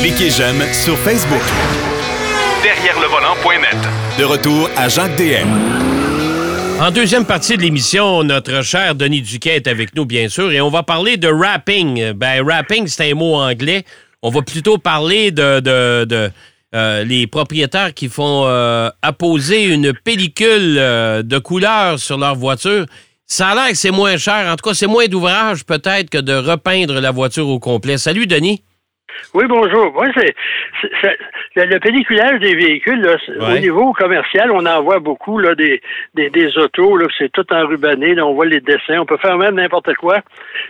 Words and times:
Cliquez 0.00 0.30
j'aime 0.30 0.62
sur 0.72 0.96
Facebook. 0.98 1.42
Derrière 2.62 2.98
le 3.00 3.06
volant.net. 3.06 3.76
De 4.18 4.24
retour 4.24 4.68
à 4.76 4.88
Jacques 4.88 5.16
DM. 5.16 5.48
En 6.80 6.90
deuxième 6.90 7.24
partie 7.24 7.56
de 7.56 7.62
l'émission, 7.62 8.24
notre 8.24 8.62
cher 8.62 8.94
Denis 8.94 9.22
Duquet 9.22 9.56
est 9.56 9.66
avec 9.66 9.94
nous, 9.94 10.06
bien 10.06 10.28
sûr, 10.28 10.50
et 10.50 10.60
on 10.60 10.70
va 10.70 10.82
parler 10.82 11.16
de 11.16 11.28
rapping. 11.28 12.12
Ben, 12.12 12.42
rapping, 12.44 12.86
c'est 12.86 13.10
un 13.10 13.14
mot 13.14 13.34
anglais. 13.34 13.84
On 14.22 14.30
va 14.30 14.42
plutôt 14.42 14.78
parler 14.78 15.30
de, 15.30 15.60
de, 15.60 16.04
de 16.04 16.30
euh, 16.74 17.04
les 17.04 17.26
propriétaires 17.26 17.94
qui 17.94 18.08
font 18.08 18.44
euh, 18.46 18.90
apposer 19.02 19.64
une 19.64 19.92
pellicule 19.92 20.76
euh, 20.78 21.22
de 21.22 21.38
couleur 21.38 21.98
sur 21.98 22.18
leur 22.18 22.34
voiture. 22.34 22.86
Ça 23.26 23.48
a 23.48 23.54
l'air 23.54 23.68
que 23.68 23.76
c'est 23.76 23.90
moins 23.90 24.16
cher. 24.16 24.50
En 24.50 24.56
tout 24.56 24.68
cas, 24.68 24.74
c'est 24.74 24.86
moins 24.86 25.06
d'ouvrage 25.06 25.64
peut-être 25.64 26.10
que 26.10 26.18
de 26.18 26.34
repeindre 26.34 27.00
la 27.00 27.10
voiture 27.10 27.48
au 27.48 27.60
complet. 27.60 27.98
Salut, 27.98 28.26
Denis. 28.26 28.62
Oui, 29.34 29.44
bonjour. 29.48 29.92
Moi, 29.92 30.06
c'est, 30.16 30.34
le, 31.56 31.64
le 31.66 31.78
pelliculage 31.80 32.40
des 32.40 32.54
véhicules, 32.54 33.00
là, 33.00 33.16
Ouais. 33.40 33.56
au 33.56 33.58
niveau 33.58 33.92
commercial, 33.92 34.50
on 34.50 34.64
en 34.66 34.82
voit 34.82 34.98
beaucoup 34.98 35.38
là, 35.38 35.54
des, 35.54 35.80
des, 36.14 36.30
des 36.30 36.56
autos, 36.58 36.96
là, 36.96 37.06
c'est 37.18 37.30
tout 37.32 37.46
enrubanné, 37.52 38.14
là, 38.14 38.26
on 38.26 38.34
voit 38.34 38.46
les 38.46 38.60
dessins, 38.60 38.98
on 38.98 39.06
peut 39.06 39.18
faire 39.18 39.38
même 39.38 39.54
n'importe 39.54 39.94
quoi. 39.94 40.20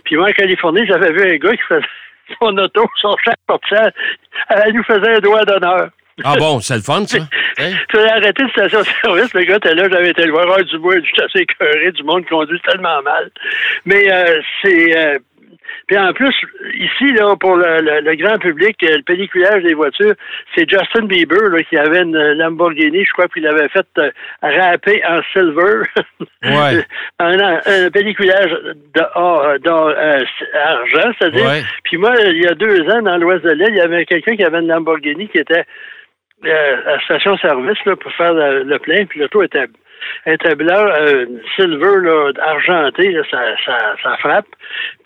Puis 0.05 0.15
moi, 0.15 0.29
en 0.29 0.33
Californie, 0.33 0.85
j'avais 0.87 1.11
vu 1.11 1.21
un 1.33 1.37
gars 1.37 1.51
qui 1.55 1.63
faisait 1.67 1.85
son 2.41 2.57
auto, 2.57 2.85
son 3.01 3.15
chaque 3.25 3.39
portière, 3.47 3.91
elle 4.49 4.73
nous 4.73 4.83
faisait 4.83 5.15
un 5.15 5.19
doigt 5.19 5.43
d'honneur. 5.45 5.89
Ah 6.23 6.35
bon, 6.37 6.59
c'est 6.59 6.75
le 6.75 6.81
fun, 6.81 7.05
ça? 7.05 7.17
Hein? 7.59 7.71
Tu 7.89 7.97
as 7.99 8.13
arrêté 8.13 8.43
de 8.43 8.49
station-service, 8.49 9.33
le 9.33 9.43
gars 9.43 9.57
était 9.57 9.75
là, 9.75 9.89
j'avais 9.91 10.11
été 10.11 10.23
le 10.25 10.31
voir, 10.31 10.45
ah, 10.57 10.63
du 10.63 10.77
bois, 10.79 10.95
je 10.99 11.01
suis 11.05 11.21
assez 11.21 11.39
écœuré, 11.39 11.91
du 11.91 12.03
monde 12.03 12.25
conduit 12.27 12.59
tellement 12.61 13.01
mal. 13.01 13.29
Mais 13.85 14.09
euh, 14.11 14.39
c'est... 14.61 14.97
euh, 14.97 15.17
puis 15.87 15.97
en 15.97 16.13
plus, 16.13 16.33
ici, 16.73 17.13
là, 17.13 17.35
pour 17.39 17.55
le, 17.57 17.81
le- 17.81 18.01
le 18.01 18.15
grand 18.15 18.37
public, 18.37 18.77
euh, 18.83 18.97
le 18.97 19.03
pelliculage 19.03 19.63
des 19.63 19.73
voitures, 19.73 20.13
c'est 20.55 20.69
Justin 20.69 21.05
Bieber 21.05 21.49
là, 21.51 21.61
qui 21.63 21.77
avait 21.77 22.01
une 22.01 22.17
Lamborghini, 22.33 23.03
je 23.05 23.11
crois, 23.13 23.27
puis 23.27 23.41
il 23.41 23.45
l'avait 23.45 23.69
fait 23.69 23.85
euh, 23.99 24.11
râper 24.41 25.01
en 25.07 25.21
silver. 25.33 25.83
Ouais. 26.43 26.83
un, 27.19 27.59
un 27.67 27.91
pelliculage 27.91 28.51
d'argent, 29.63 31.11
c'est-à-dire. 31.19 31.45
Ouais. 31.45 31.61
Puis 31.83 31.97
moi, 31.97 32.13
il 32.25 32.43
y 32.43 32.47
a 32.47 32.53
deux 32.55 32.81
ans, 32.89 33.01
dans 33.01 33.17
l'ouest 33.17 33.43
de 33.43 33.51
l'île, 33.51 33.69
il 33.69 33.77
y 33.77 33.81
avait 33.81 34.05
quelqu'un 34.05 34.35
qui 34.35 34.43
avait 34.43 34.59
une 34.59 34.67
Lamborghini 34.67 35.27
qui 35.29 35.37
était 35.37 35.63
euh, 36.45 36.77
à 36.87 36.91
la 36.95 36.99
station-service 37.01 37.77
là, 37.85 37.95
pour 37.95 38.11
faire 38.13 38.33
le, 38.33 38.63
le 38.63 38.79
plein, 38.79 39.05
puis 39.05 39.19
l'auto 39.19 39.43
était, 39.43 39.65
était 40.25 40.55
blanc, 40.55 40.85
euh, 40.99 41.25
silver, 41.55 41.97
là, 42.03 42.31
argenté, 42.41 43.11
là, 43.11 43.21
ça, 43.29 43.39
ça, 43.65 43.77
ça 44.03 44.17
frappe. 44.17 44.45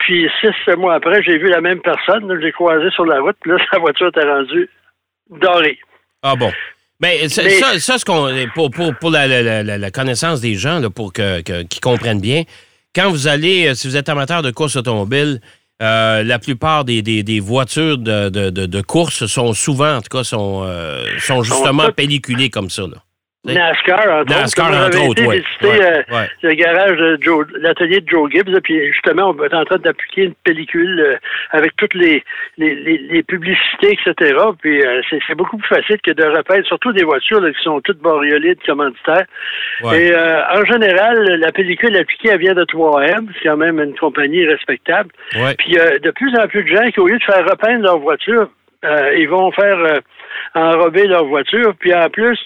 Puis 0.00 0.28
six 0.40 0.52
mois 0.76 0.94
après, 0.94 1.22
j'ai 1.22 1.38
vu 1.38 1.48
la 1.48 1.60
même 1.60 1.80
personne, 1.80 2.28
là, 2.28 2.38
j'ai 2.40 2.52
croisé 2.52 2.90
sur 2.90 3.04
la 3.06 3.20
route, 3.20 3.36
puis 3.40 3.52
là, 3.52 3.58
sa 3.72 3.78
voiture 3.78 4.08
était 4.08 4.24
rendue 4.28 4.68
dorée. 5.30 5.78
Ah 6.22 6.34
bon. 6.36 6.52
Mais, 7.00 7.28
ça, 7.28 7.42
Mais- 7.42 7.50
ça, 7.50 7.78
ça, 7.78 7.98
ce 7.98 8.04
qu'on- 8.04 8.30
pour, 8.54 8.70
pour, 8.70 8.94
pour 8.96 9.10
la, 9.10 9.26
la- 9.26 9.62
la- 9.62 9.78
la- 9.78 9.90
connaissance 9.90 10.40
des 10.40 10.54
gens, 10.54 10.80
là, 10.80 10.88
pour 10.88 11.12
que, 11.12 11.40
qu'ils 11.42 11.80
comprennent 11.80 12.20
bien, 12.20 12.44
quand 12.94 13.10
vous 13.10 13.28
allez, 13.28 13.68
euh, 13.68 13.74
si 13.74 13.86
vous 13.86 13.96
êtes 13.98 14.08
amateur 14.08 14.40
de 14.40 14.50
course 14.50 14.76
automobile, 14.76 15.40
euh, 15.82 16.22
la 16.22 16.38
plupart 16.38 16.86
des, 16.86 17.02
des- 17.02 17.22
des 17.22 17.38
voitures 17.38 17.98
de, 17.98 18.30
de, 18.30 18.48
de- 18.48 18.64
de 18.64 18.80
course 18.80 19.26
sont 19.26 19.52
souvent, 19.52 19.96
en 19.96 20.00
tout 20.00 20.08
cas, 20.16 20.24
sont, 20.24 20.62
euh, 20.64 21.04
sont 21.18 21.42
justement 21.42 21.90
pelliculées 21.94 22.48
comme 22.48 22.70
ça. 22.70 22.82
Là. 22.84 22.96
NASCAR, 23.54 24.20
entre 24.20 24.34
NASCAR, 24.34 24.70
autres. 24.70 24.86
entre 24.86 25.08
autres, 25.08 25.22
été 25.22 25.26
ouais. 25.26 25.36
visiter 25.38 25.66
Ouais, 25.66 26.04
euh, 26.10 26.16
ouais. 26.16 26.28
le 26.42 26.54
garage 26.54 26.96
de 26.96 27.18
Joe, 27.20 27.46
l'atelier 27.60 28.00
de 28.00 28.08
Joe 28.08 28.30
Gibbs, 28.30 28.60
puis 28.62 28.92
justement, 28.92 29.34
on 29.36 29.44
est 29.44 29.54
en 29.54 29.64
train 29.64 29.78
d'appliquer 29.78 30.22
une 30.24 30.34
pellicule 30.44 31.00
euh, 31.00 31.16
avec 31.50 31.76
toutes 31.76 31.94
les, 31.94 32.22
les, 32.58 32.74
les, 32.74 32.98
les 32.98 33.22
publicités, 33.22 33.92
etc. 33.92 34.36
Puis 34.60 34.82
euh, 34.82 35.00
c'est, 35.10 35.18
c'est 35.26 35.34
beaucoup 35.34 35.56
plus 35.58 35.68
facile 35.68 35.98
que 36.02 36.12
de 36.12 36.24
repeindre, 36.24 36.66
surtout 36.66 36.92
des 36.92 37.04
voitures 37.04 37.40
là, 37.40 37.50
qui 37.52 37.62
sont 37.62 37.80
toutes 37.80 38.00
bariolées 38.00 38.54
de 38.54 38.62
commanditaires. 38.64 39.26
Et 39.92 40.12
euh, 40.12 40.42
en 40.54 40.64
général, 40.64 41.16
la 41.40 41.52
pellicule 41.52 41.96
appliquée, 41.96 42.30
elle 42.30 42.40
vient 42.40 42.54
de 42.54 42.64
3M, 42.64 43.28
c'est 43.34 43.48
quand 43.48 43.56
même 43.56 43.80
une 43.80 43.94
compagnie 43.94 44.46
respectable. 44.46 45.10
Puis 45.58 45.72
de 45.76 46.10
plus 46.10 46.36
en 46.38 46.46
plus 46.46 46.62
de 46.64 46.68
gens 46.68 46.90
qui, 46.90 47.00
au 47.00 47.06
lieu 47.06 47.18
de 47.18 47.24
faire 47.24 47.44
repeindre 47.44 47.82
leur 47.82 47.98
voiture, 47.98 48.48
euh, 48.84 49.14
ils 49.16 49.28
vont 49.28 49.50
faire 49.52 50.00
enrober 50.54 51.06
leur 51.06 51.24
voiture. 51.26 51.74
Puis 51.78 51.94
en 51.94 52.08
plus, 52.08 52.38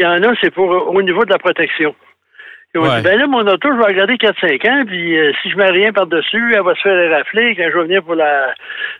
il 0.00 0.04
y 0.04 0.06
en 0.06 0.22
a, 0.22 0.34
c'est 0.40 0.50
pour 0.50 0.72
euh, 0.72 0.78
au 0.78 1.02
niveau 1.02 1.24
de 1.26 1.30
la 1.30 1.38
protection. 1.38 1.94
Ils 2.72 2.78
ont 2.80 2.84
Ouais. 2.84 2.98
dit, 2.98 3.02
ben 3.02 3.18
là, 3.18 3.26
mon 3.26 3.40
auto, 3.48 3.68
je 3.68 3.76
vais 3.78 3.86
la 3.88 3.92
garder 3.92 4.14
4-5 4.16 4.68
ans, 4.70 4.84
puis 4.86 5.18
euh, 5.18 5.32
si 5.42 5.50
je 5.50 5.56
mets 5.56 5.70
rien 5.70 5.92
par-dessus, 5.92 6.52
elle 6.54 6.62
va 6.62 6.74
se 6.76 6.80
faire 6.82 6.96
érafler. 6.98 7.56
Quand 7.56 7.68
je 7.72 7.76
vais 7.78 7.84
venir 7.84 8.02
pour 8.04 8.14
la, 8.14 8.54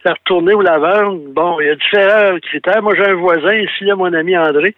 la 0.05 0.13
retourner 0.15 0.55
ou 0.55 0.61
la 0.61 0.79
vendre, 0.79 1.21
bon, 1.29 1.61
il 1.61 1.69
y 1.69 1.71
a 1.71 1.77
différents 1.77 2.37
critères. 2.41 2.83
Moi, 2.83 2.95
j'ai 2.97 3.07
un 3.07 3.15
voisin 3.15 3.55
ici, 3.55 3.85
là, 3.85 3.95
mon 3.95 4.13
ami 4.13 4.37
André. 4.37 4.75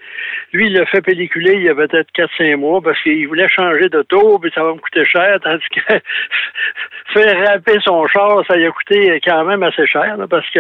Lui, 0.52 0.66
il 0.66 0.74
l'a 0.74 0.84
fait 0.84 1.00
pelliculer 1.00 1.54
il 1.54 1.62
y 1.62 1.70
a 1.70 1.74
peut-être 1.74 2.08
4-5 2.14 2.56
mois 2.56 2.82
parce 2.82 3.00
qu'il 3.02 3.26
voulait 3.28 3.48
changer 3.48 3.88
d'auto, 3.88 4.38
puis 4.38 4.50
ça 4.54 4.62
va 4.62 4.74
me 4.74 4.78
coûter 4.78 5.06
cher, 5.06 5.38
tandis 5.42 5.64
que 5.74 5.94
faire 7.14 7.46
râper 7.48 7.78
son 7.84 8.06
char, 8.08 8.42
ça 8.46 8.56
lui 8.56 8.66
a 8.66 8.70
coûté 8.70 9.20
quand 9.24 9.44
même 9.44 9.62
assez 9.62 9.86
cher, 9.86 10.16
là, 10.18 10.26
parce 10.28 10.48
que 10.50 10.58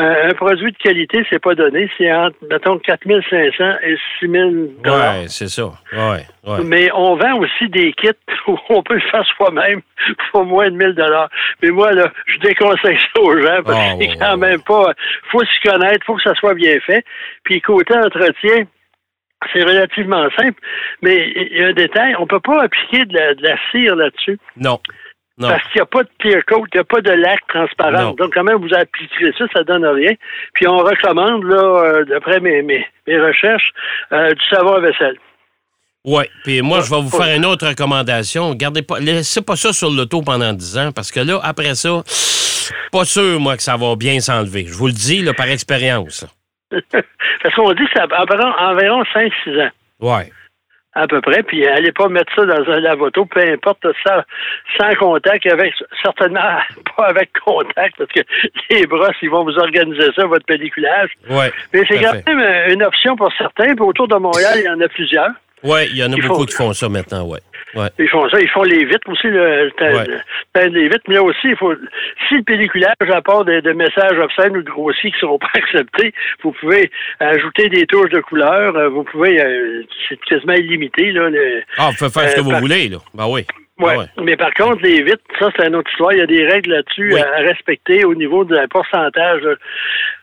euh, 0.00 0.28
un 0.28 0.34
produit 0.34 0.72
de 0.72 0.76
qualité, 0.78 1.24
c'est 1.30 1.40
pas 1.42 1.54
donné. 1.54 1.88
C'est 1.96 2.12
entre, 2.12 2.36
mettons, 2.50 2.78
4500 2.78 3.64
et 3.84 3.96
6000 4.18 4.70
Ouais, 4.84 5.26
c'est 5.28 5.48
ça. 5.48 5.66
Ouais, 5.92 6.24
ouais. 6.46 6.64
mais 6.64 6.88
on 6.94 7.14
vend 7.16 7.38
aussi 7.38 7.59
des 7.68 7.92
kits 7.92 8.10
où 8.46 8.56
on 8.68 8.82
peut 8.82 8.94
le 8.94 9.00
faire 9.10 9.24
soi-même 9.36 9.80
pour 10.32 10.44
moins 10.44 10.70
de 10.70 10.76
1000 10.76 10.94
dollars. 10.94 11.28
Mais 11.62 11.70
moi, 11.70 11.92
là, 11.92 12.10
je 12.26 12.38
déconseille 12.38 12.98
ça 12.98 13.20
aux 13.20 13.40
gens 13.40 13.62
parce 13.64 13.78
Ah, 13.78 13.96
que 13.98 14.04
c'est 14.04 14.16
quand 14.18 14.36
même 14.36 14.62
pas... 14.62 14.92
faut 15.30 15.44
s'y 15.44 15.60
connaître, 15.60 16.04
faut 16.06 16.16
que 16.16 16.22
ça 16.22 16.34
soit 16.34 16.54
bien 16.54 16.78
fait. 16.80 17.04
Puis 17.44 17.60
côté 17.60 17.94
entretien, 17.94 18.64
c'est 19.52 19.62
relativement 19.62 20.28
simple, 20.38 20.60
mais 21.02 21.32
il 21.34 21.58
y 21.58 21.64
a 21.64 21.68
un 21.68 21.72
détail, 21.72 22.14
on 22.18 22.26
peut 22.26 22.40
pas 22.40 22.62
appliquer 22.62 23.04
de 23.06 23.14
la, 23.14 23.34
de 23.34 23.42
la 23.42 23.56
cire 23.70 23.96
là-dessus. 23.96 24.38
Non. 24.56 24.78
Non. 25.38 25.48
Parce 25.48 25.62
qu'il 25.68 25.76
n'y 25.76 25.82
a 25.82 25.86
pas 25.86 26.02
de 26.02 26.10
clear 26.18 26.44
coat, 26.44 26.66
il 26.70 26.76
n'y 26.76 26.80
a 26.80 26.84
pas 26.84 27.00
de 27.00 27.12
lac 27.12 27.40
transparent. 27.48 28.02
Non. 28.02 28.12
Donc, 28.12 28.34
quand 28.34 28.44
même, 28.44 28.58
vous 28.58 28.74
appliquerez 28.74 29.32
ça, 29.38 29.46
ça 29.54 29.64
donne 29.64 29.86
rien. 29.86 30.12
Puis, 30.52 30.68
on 30.68 30.76
recommande, 30.76 31.44
là, 31.44 31.56
euh, 31.56 32.04
d'après 32.04 32.40
mes, 32.40 32.60
mes, 32.60 32.86
mes 33.06 33.18
recherches, 33.18 33.72
euh, 34.12 34.32
du 34.32 34.44
savon 34.50 34.74
à 34.74 34.80
vaisselle. 34.80 35.16
Oui, 36.04 36.24
puis 36.44 36.62
moi, 36.62 36.80
je 36.80 36.88
vais 36.90 37.00
vous 37.02 37.14
Ouais. 37.18 37.24
faire 37.26 37.36
une 37.36 37.44
autre 37.44 37.66
recommandation. 37.68 38.54
Gardez 38.54 38.82
pas, 38.82 38.98
laissez 39.00 39.42
pas 39.42 39.56
ça 39.56 39.72
sur 39.72 39.90
l'auto 39.90 40.22
pendant 40.22 40.52
10 40.52 40.78
ans, 40.78 40.92
parce 40.92 41.12
que 41.12 41.20
là, 41.20 41.38
après 41.42 41.74
ça, 41.74 42.02
pas 42.90 43.04
sûr, 43.04 43.38
moi, 43.38 43.56
que 43.56 43.62
ça 43.62 43.76
va 43.76 43.96
bien 43.96 44.20
s'enlever. 44.20 44.64
Je 44.66 44.72
vous 44.74 44.86
le 44.86 44.92
dis, 44.92 45.22
là, 45.22 45.34
par 45.34 45.48
expérience. 45.48 46.26
Parce 47.42 47.54
qu'on 47.56 47.72
dit 47.72 47.84
que 47.84 47.98
ça 47.98 48.04
environ, 48.16 48.52
environ 48.58 49.02
5-6 49.12 49.60
ans, 49.60 49.70
Ouais. 50.00 50.30
à 50.94 51.06
peu 51.08 51.20
près. 51.20 51.42
Puis, 51.42 51.66
allez 51.66 51.90
pas 51.90 52.08
mettre 52.08 52.32
ça 52.36 52.44
dans 52.46 52.70
un 52.72 52.80
lave-auto, 52.80 53.24
peu 53.26 53.40
importe, 53.40 53.84
ça, 54.06 54.24
sans 54.78 54.94
contact, 54.94 55.44
avec 55.46 55.74
certainement 56.02 56.40
pas 56.96 57.06
avec 57.08 57.30
contact, 57.44 57.96
parce 57.98 58.10
que 58.12 58.20
les 58.70 58.86
brosses, 58.86 59.16
ils 59.22 59.30
vont 59.30 59.42
vous 59.44 59.58
organiser 59.58 60.10
ça, 60.14 60.24
votre 60.26 60.46
pelliculage. 60.46 61.10
Ouais. 61.28 61.52
Mais 61.72 61.82
c'est 61.88 61.98
quand 62.00 62.14
même 62.26 62.40
euh, 62.40 62.72
une 62.72 62.82
option 62.84 63.16
pour 63.16 63.32
certains. 63.36 63.74
Puis, 63.74 63.84
autour 63.84 64.06
de 64.08 64.16
Montréal, 64.16 64.54
il 64.58 64.64
y 64.64 64.68
en 64.68 64.80
a 64.80 64.88
plusieurs. 64.88 65.30
Ouais, 65.62 65.86
il 65.88 65.96
y 65.96 66.04
en 66.04 66.12
a 66.12 66.16
beaucoup 66.16 66.46
qui 66.46 66.54
font 66.56 66.72
ça 66.72 66.88
maintenant, 66.88 67.26
ouais. 67.26 67.40
Ouais. 67.76 67.88
Ils 68.00 68.08
font 68.08 68.28
ça, 68.30 68.40
ils 68.40 68.48
font 68.48 68.64
les 68.64 68.84
vitres 68.84 69.08
aussi, 69.08 69.28
le 69.28 69.70
Ouais. 69.80 70.04
le 70.06 70.18
teint 70.52 70.68
des 70.70 70.84
vitres, 70.88 71.04
mais 71.06 71.14
là 71.14 71.22
aussi, 71.22 71.38
il 71.50 71.56
faut 71.56 71.72
si 72.28 72.34
le 72.38 72.42
pelliculage 72.42 72.94
apporte 73.12 73.46
des, 73.46 73.62
des 73.62 73.74
messages 73.74 74.18
obscènes 74.18 74.56
ou 74.56 74.62
grossiers 74.64 75.10
qui 75.10 75.16
ne 75.18 75.20
seront 75.20 75.38
pas 75.38 75.50
acceptés, 75.54 76.12
vous 76.42 76.50
pouvez 76.52 76.90
ajouter 77.20 77.68
des 77.68 77.86
touches 77.86 78.10
de 78.10 78.20
couleur, 78.20 78.74
euh, 78.76 78.88
vous 78.88 79.04
pouvez 79.04 79.40
euh, 79.40 79.82
c'est 80.08 80.18
quasiment 80.22 80.54
illimité, 80.54 81.12
là. 81.12 81.30
le- 81.30 81.62
Ah, 81.78 81.90
vous 81.90 81.96
pouvez 81.96 82.10
faire 82.10 82.28
ce 82.30 82.34
que 82.34 82.40
Euh, 82.40 82.42
vous 82.42 82.50
par- 82.50 82.60
voulez, 82.60 82.88
là. 82.88 82.98
Ben 83.14 83.26
oui. 83.28 83.46
Ouais. 83.80 83.94
Ah 83.94 83.98
ouais. 83.98 84.24
Mais 84.24 84.36
par 84.36 84.52
contre, 84.54 84.82
les 84.82 85.02
vitres, 85.02 85.22
ça, 85.38 85.48
c'est 85.56 85.66
une 85.66 85.76
autre 85.76 85.90
histoire. 85.90 86.12
Il 86.12 86.18
y 86.18 86.22
a 86.22 86.26
des 86.26 86.44
règles 86.44 86.70
là-dessus 86.70 87.14
Oui. 87.14 87.20
à, 87.20 87.38
respecter 87.38 88.04
au 88.04 88.14
niveau 88.14 88.44
du 88.44 88.54
pourcentage. 88.70 89.42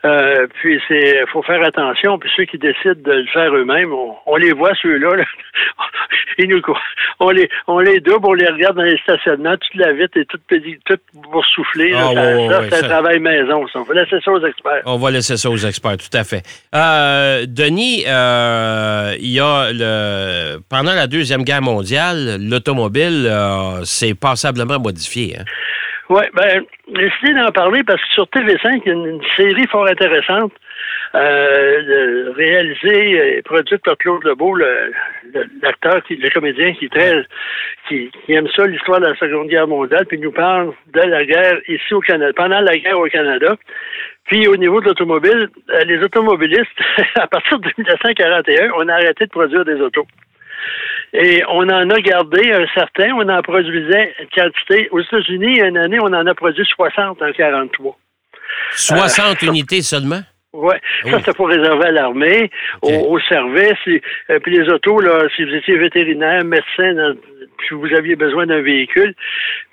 Euh, 0.06 0.48
puis 0.62 0.80
c'est 0.88 1.26
faut 1.28 1.42
faire 1.42 1.64
attention. 1.64 2.20
Puis 2.20 2.30
ceux 2.36 2.46
qui 2.46 2.58
décident 2.58 2.96
de 2.96 3.12
le 3.12 3.28
faire 3.28 3.54
eux-mêmes, 3.56 3.92
on, 3.94 4.16
on 4.26 4.36
les 4.36 4.54
voit 4.54 4.74
ceux-là. 4.82 5.16
là. 5.16 5.26
Ils 6.38 6.50
nous 6.50 6.62
courent. 6.62 6.80
on 7.20 7.30
les 7.32 7.50
on 7.68 7.80
les 7.80 8.00
double, 8.00 8.26
on 8.28 8.34
les 8.34 8.48
regarde 8.48 8.78
dans 8.78 8.84
les 8.84 8.98
stationnements, 9.00 9.58
toute 9.58 9.76
la 9.76 9.94
vitre 9.94 10.18
est 10.18 10.26
toute 10.26 10.42
toute 10.86 11.02
boursouflée. 11.32 11.94
Ah, 11.96 12.00
ça, 12.00 12.10
ouais, 12.14 12.16
ouais, 12.36 12.50
ça, 12.50 12.60
ouais, 12.62 12.68
c'est 12.70 12.86
un 12.86 12.88
travail 12.88 13.20
maison. 13.20 13.68
Ça. 13.68 13.80
On 13.80 13.84
va 13.84 13.94
laisser 13.96 14.18
ça 14.24 14.32
aux 14.32 14.46
experts. 14.46 14.82
On 14.86 14.98
va 14.98 15.12
laisser 15.12 15.38
ça 15.38 15.50
aux 15.50 15.58
experts, 15.58 15.98
tout 15.98 16.18
à 16.18 16.24
fait. 16.24 16.44
Euh, 16.76 17.46
Denis, 17.48 18.04
euh, 18.08 19.14
il 19.20 19.32
y 19.34 19.40
a 19.40 19.70
le 19.74 20.60
pendant 20.70 20.94
la 20.94 21.08
Deuxième 21.08 21.44
Guerre 21.44 21.62
mondiale, 21.62 22.38
l'automobile 22.40 23.26
euh, 23.28 23.84
s'est 23.84 24.14
passablement 24.14 24.80
modifié. 24.80 25.38
Hein? 25.40 25.44
Oui, 26.10 26.24
ben, 26.34 26.64
j'ai 26.96 27.10
décidé 27.10 27.34
d'en 27.34 27.52
parler 27.52 27.84
parce 27.84 28.02
que 28.02 28.08
sur 28.14 28.24
TV5, 28.28 28.82
il 28.86 28.88
y 28.88 28.90
a 28.90 28.94
une, 28.94 29.22
série 29.36 29.68
fort 29.68 29.88
intéressante 29.88 30.54
euh, 31.16 32.32
réalisée 32.36 33.38
et 33.38 33.42
produite 33.42 33.84
par 33.84 33.98
Claude 33.98 34.24
Lebeau, 34.24 34.54
le- 34.56 34.66
le- 34.66 34.94
l'acteur, 35.62 36.02
le 36.10 36.30
comédien 36.30 36.74
qui, 36.74 36.86
est 36.86 36.90
très, 36.90 37.24
qui, 37.88 38.10
qui 38.26 38.34
aime 38.34 38.48
ça, 38.56 38.66
l'histoire 38.66 39.00
de 39.00 39.08
la 39.08 39.16
Seconde 39.16 39.48
Guerre 39.48 39.68
mondiale, 39.68 40.06
puis 40.06 40.18
il 40.18 40.24
nous 40.24 40.32
parle 40.32 40.74
de 40.94 41.02
la 41.02 41.26
guerre 41.26 41.60
ici 41.68 41.94
au 41.94 42.02
Canada, 42.02 42.32
pendant 42.36 42.62
la 42.62 42.78
guerre 42.78 43.00
au 43.00 43.08
Canada. 43.08 43.56
Puis 44.26 44.48
au 44.48 44.58
niveau 44.58 44.82
de 44.82 44.88
l'automobile, 44.88 45.50
euh, 45.70 45.84
les 45.86 46.04
automobilistes, 46.04 46.68
à 47.16 47.28
partir 47.28 47.60
de 47.60 47.68
1941, 47.78 48.72
on 48.78 48.88
a 48.88 48.94
arrêté 48.94 49.26
de 49.26 49.32
produire 49.32 49.64
des 49.64 49.76
autos. 49.76 50.06
Et 51.14 51.42
on 51.48 51.70
en 51.70 51.90
a 51.90 52.02
gardé 52.02 52.52
un 52.52 52.66
certain, 52.74 53.14
on 53.14 53.30
en 53.30 53.42
produisait 53.42 54.14
une 54.20 54.28
quantité. 54.36 54.90
Aux 54.92 55.00
États-Unis, 55.00 55.60
une 55.60 55.78
année, 55.78 56.00
on 56.02 56.08
en 56.08 56.26
a 56.26 56.36
produit 56.36 56.66
60 56.66 57.22
en 57.22 57.32
43. 57.32 57.98
60 58.72 59.42
unités 59.44 59.82
seulement? 59.82 60.22
Oui, 60.54 60.76
ça 61.04 61.20
c'était 61.20 61.34
pour 61.34 61.50
réserver 61.50 61.86
à 61.88 61.92
l'armée, 61.92 62.50
au, 62.82 63.20
service. 63.20 63.78
Et, 63.86 64.02
puis 64.42 64.58
les 64.58 64.70
autos, 64.70 65.00
là, 65.00 65.28
si 65.36 65.44
vous 65.44 65.54
étiez 65.54 65.78
vétérinaire, 65.78 66.44
médecin, 66.46 67.16
puis 67.58 67.76
vous 67.76 67.94
aviez 67.94 68.16
besoin 68.16 68.46
d'un 68.46 68.62
véhicule. 68.62 69.14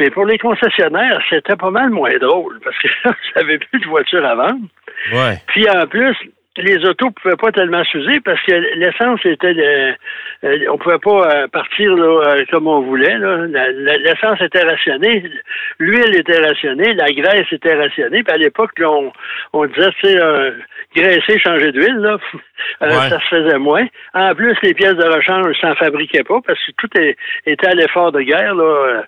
Mais 0.01 0.11
pour 0.11 0.27
les 0.27 0.39
concessionnaires, 0.39 1.23
c'était 1.31 1.57
pas 1.57 1.71
mal 1.71 1.91
moins 1.91 2.17
drôle 2.19 2.61
parce 2.63 2.77
que 2.79 2.89
vous 3.05 3.15
n'avez 3.37 3.59
plus 3.59 3.81
de 3.81 3.87
voiture 3.87 4.25
à 4.25 4.35
vendre. 4.35 4.67
Ouais. 5.13 5.37
Puis 5.47 5.69
en 5.71 5.87
plus, 5.87 6.17
les 6.57 6.85
autos 6.87 7.11
pouvaient 7.11 7.37
pas 7.37 7.51
tellement 7.53 7.83
s'user 7.85 8.21
parce 8.21 8.41
que 8.43 8.53
l'essence 8.53 9.21
était 9.25 9.55
de, 9.55 9.95
euh, 10.45 10.59
on 10.71 10.79
pouvait 10.79 10.99
pas 10.99 11.29
euh, 11.29 11.49
partir 11.49 11.95
là, 11.97 12.23
euh, 12.29 12.45
comme 12.51 12.69
on 12.69 12.83
voulait. 12.83 13.17
L'essence 13.19 14.41
était 14.41 14.63
rationnée, 14.63 15.25
l'huile 15.79 16.15
était 16.17 16.39
rationnée, 16.39 16.95
la 16.95 17.11
graisse 17.13 17.47
était 17.51 17.75
rationnée. 17.75 18.23
Puis 18.23 18.35
à 18.35 18.37
l'époque, 18.37 18.71
on, 18.81 19.13
on 19.53 19.67
disait, 19.67 19.91
tu 20.01 20.09
sais, 20.09 20.21
graisser, 20.95 21.39
changer 21.41 21.73
d'huile, 21.73 21.97
là, 21.97 22.19
ça 22.81 23.21
se 23.21 23.27
faisait 23.29 23.59
moins. 23.59 23.87
En 24.13 24.35
plus, 24.35 24.57
les 24.63 24.75
pièces 24.75 24.95
de 24.95 25.05
rechange 25.05 25.57
s'en 25.61 25.75
fabriquaient 25.75 26.23
pas 26.23 26.41
parce 26.47 26.59
que 26.65 26.73
tout 26.79 26.91
était 27.47 27.67
à 27.67 27.75
l'effort 27.75 28.13
de 28.13 28.21
guerre. 28.21 28.55
Là. 28.55 29.03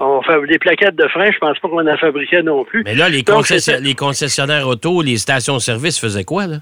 On 0.00 0.22
fait 0.22 0.46
des 0.46 0.58
plaquettes 0.58 0.96
de 0.96 1.08
frein, 1.08 1.30
je 1.30 1.38
pense 1.38 1.58
pas 1.58 1.68
qu'on 1.68 1.86
en 1.86 1.96
fabriquait 1.98 2.42
non 2.42 2.64
plus. 2.64 2.84
Mais 2.84 2.94
là, 2.94 3.08
les, 3.08 3.22
les 3.82 3.94
concessionnaires 3.94 4.66
auto, 4.66 5.02
les 5.02 5.18
stations-service 5.18 6.00
faisaient 6.00 6.24
quoi, 6.24 6.46
là? 6.46 6.56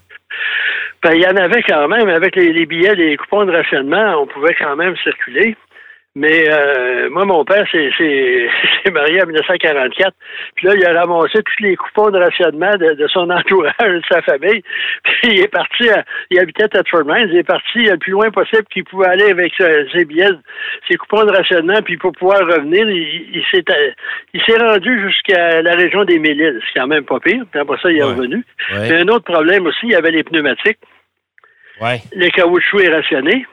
Ben, 1.04 1.12
il 1.12 1.20
y 1.20 1.26
en 1.26 1.36
avait 1.36 1.62
quand 1.62 1.86
même. 1.86 2.08
Avec 2.08 2.34
les, 2.34 2.64
billets, 2.64 2.94
les 2.94 3.18
coupons 3.18 3.44
de 3.44 3.52
rationnement, 3.52 4.22
on 4.22 4.26
pouvait 4.26 4.54
quand 4.54 4.74
même 4.74 4.96
circuler. 4.96 5.54
Mais 6.16 6.48
euh, 6.48 7.10
moi, 7.10 7.26
mon 7.26 7.44
père 7.44 7.66
s'est 7.70 7.90
marié 8.90 9.20
en 9.22 9.26
1944. 9.26 10.14
Puis 10.54 10.66
là, 10.66 10.74
il 10.76 10.86
a 10.86 11.00
ramassé 11.00 11.42
tous 11.42 11.62
les 11.62 11.76
coupons 11.76 12.10
de 12.10 12.18
rationnement 12.18 12.70
de, 12.76 13.06
son 13.08 13.28
entourage, 13.30 13.74
de 13.80 14.02
sa 14.10 14.22
famille. 14.22 14.62
Puis 15.02 15.34
il 15.34 15.40
est 15.40 15.48
parti, 15.48 15.90
il 16.30 16.38
habitait 16.38 16.74
à 16.74 17.02
Mines, 17.04 17.28
il 17.30 17.38
est 17.38 17.42
parti 17.42 17.80
le 17.80 17.98
plus 17.98 18.12
loin 18.12 18.30
possible 18.30 18.64
qu'il 18.72 18.84
pouvait 18.84 19.08
aller 19.08 19.30
avec 19.30 19.52
ses 19.92 20.04
billets, 20.06 20.30
ses 20.88 20.96
coupons 20.96 21.24
de 21.24 21.36
rationnement, 21.36 21.82
puis 21.84 21.98
pour 21.98 22.12
pouvoir 22.12 22.38
revenir, 22.46 22.88
il, 22.88 23.44
il 24.32 24.40
s'est 24.42 24.58
rendu 24.58 25.10
jusqu'à 25.10 25.60
la 25.60 25.74
région 25.74 26.04
des 26.04 26.18
Mélides. 26.18 26.60
C'est 26.66 26.80
quand 26.80 26.86
même 26.86 27.04
pas 27.04 27.20
pire. 27.20 27.44
Puis 27.50 27.60
après 27.60 27.76
ça, 27.82 27.90
il 27.90 27.98
est 27.98 28.04
revenu. 28.04 28.42
Mais 28.72 29.02
un 29.02 29.08
autre 29.08 29.24
problème 29.24 29.66
aussi, 29.66 29.80
il 29.82 29.90
y 29.90 29.96
avait 29.96 30.12
les 30.12 30.22
pneumatiques. 30.22 30.78
Ouais. 31.80 32.00
Le 32.12 32.28
caoutchouc 32.30 32.80
est 32.80 32.94
rationné. 32.94 33.46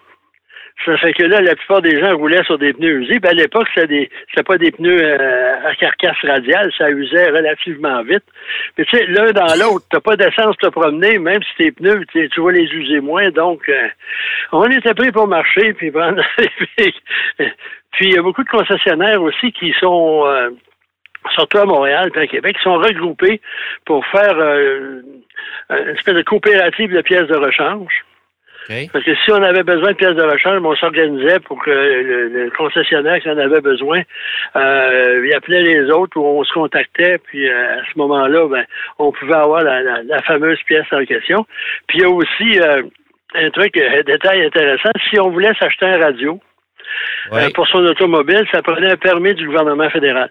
Ça 0.86 0.98
fait 0.98 1.14
que 1.14 1.24
là, 1.24 1.42
la 1.42 1.56
plupart 1.56 1.82
des 1.82 2.00
gens 2.00 2.18
roulaient 2.18 2.44
sur 2.44 2.58
des 2.58 2.74
pneus 2.74 3.02
usés. 3.02 3.20
Ben, 3.20 3.30
à 3.30 3.34
l'époque, 3.34 3.68
des 3.88 4.10
c'était 4.30 4.44
pas 4.44 4.58
des 4.58 4.72
pneus 4.72 5.00
euh, 5.04 5.68
à 5.68 5.76
carcasse 5.76 6.18
radiale, 6.24 6.72
ça 6.76 6.90
usait 6.90 7.30
relativement 7.30 8.02
vite. 8.02 8.24
Mais 8.78 8.86
tu 8.86 8.98
sais, 8.98 9.06
l'un 9.06 9.32
dans 9.32 9.54
l'autre, 9.60 9.86
t'as 9.92 10.00
pas 10.00 10.16
d'essence 10.16 10.58
te 10.58 10.68
promener, 10.68 11.20
même 11.20 11.44
si 11.44 11.56
tes 11.58 11.72
pneus, 11.72 12.06
tu 12.12 12.42
vas 12.42 12.52
les 12.52 12.64
user 12.64 13.00
moins. 13.00 13.30
Donc, 13.30 13.70
euh, 13.70 13.90
on 14.52 14.66
était 14.72 14.96
pris 14.96 15.12
pour 15.12 15.28
marcher, 15.28 15.74
puis 15.74 15.92
puis 17.92 18.08
il 18.08 18.14
y 18.14 18.18
a 18.18 18.24
beaucoup 18.24 18.44
de 18.44 18.50
concessionnaires 18.50 19.22
aussi 19.22 19.52
qui 19.52 19.74
sont 19.80 20.24
euh, 20.26 20.50
surtout 21.36 21.60
à 21.60 21.66
Montréal 21.66 22.10
et 22.16 22.20
à 22.20 22.28
Québec, 22.28 22.58
qui 22.58 22.64
sont 22.64 22.78
regroupés 22.78 23.40
pour 23.86 24.04
faire 24.08 24.36
une 25.70 25.96
espèce 25.96 26.16
de 26.16 26.24
coopérative 26.24 26.92
de 26.92 27.02
pièces 27.02 27.28
de 27.28 27.36
rechange. 27.36 28.04
Parce 28.68 29.04
que 29.04 29.16
si 29.16 29.32
on 29.32 29.42
avait 29.42 29.64
besoin 29.64 29.92
de 29.92 29.98
pièces 29.98 30.16
de 30.16 30.24
rechange, 30.24 30.62
on 30.64 30.76
s'organisait 30.76 31.40
pour 31.40 31.64
que 31.64 31.70
le, 31.72 32.50
concessionnaire 32.52 33.20
qui 33.20 33.30
en 33.30 33.38
avait 33.38 33.62
besoin, 33.62 34.02
euh, 34.56 35.26
il 35.26 35.34
appelait 35.34 35.64
les 35.64 35.92
autres 35.92 36.18
ou 36.18 36.26
on 36.26 36.44
se 36.44 36.54
contactait, 36.54 37.18
puis 37.18 37.50
euh, 37.50 37.80
à 37.80 37.84
ce 37.92 37.98
moment-là, 37.98 38.48
ben, 38.48 38.66
on 39.00 39.12
pouvait 39.12 39.36
avoir 39.36 39.64
la, 39.64 40.22
fameuse 40.24 40.60
pièce 40.66 40.86
en 40.92 41.04
question. 41.06 41.46
Puis 41.88 42.00
il 42.00 42.02
y 42.02 42.06
a 42.06 42.10
aussi 42.10 42.60
euh, 42.60 42.84
un 43.36 43.50
truc, 43.50 43.76
un 43.78 44.04
détail 44.04 44.46
intéressant, 44.46 44.92
si 45.10 45.20
on 45.20 45.32
voulait 45.32 45.54
s'acheter 45.60 45.86
un 45.86 45.98
radio 45.98 46.40
pour 47.56 47.68
son 47.68 47.80
automobile, 47.86 48.46
ça 48.52 48.62
prenait 48.62 48.92
un 48.92 48.98
permis 48.98 49.34
du 49.34 49.48
gouvernement 49.48 49.90
fédéral. 49.90 50.30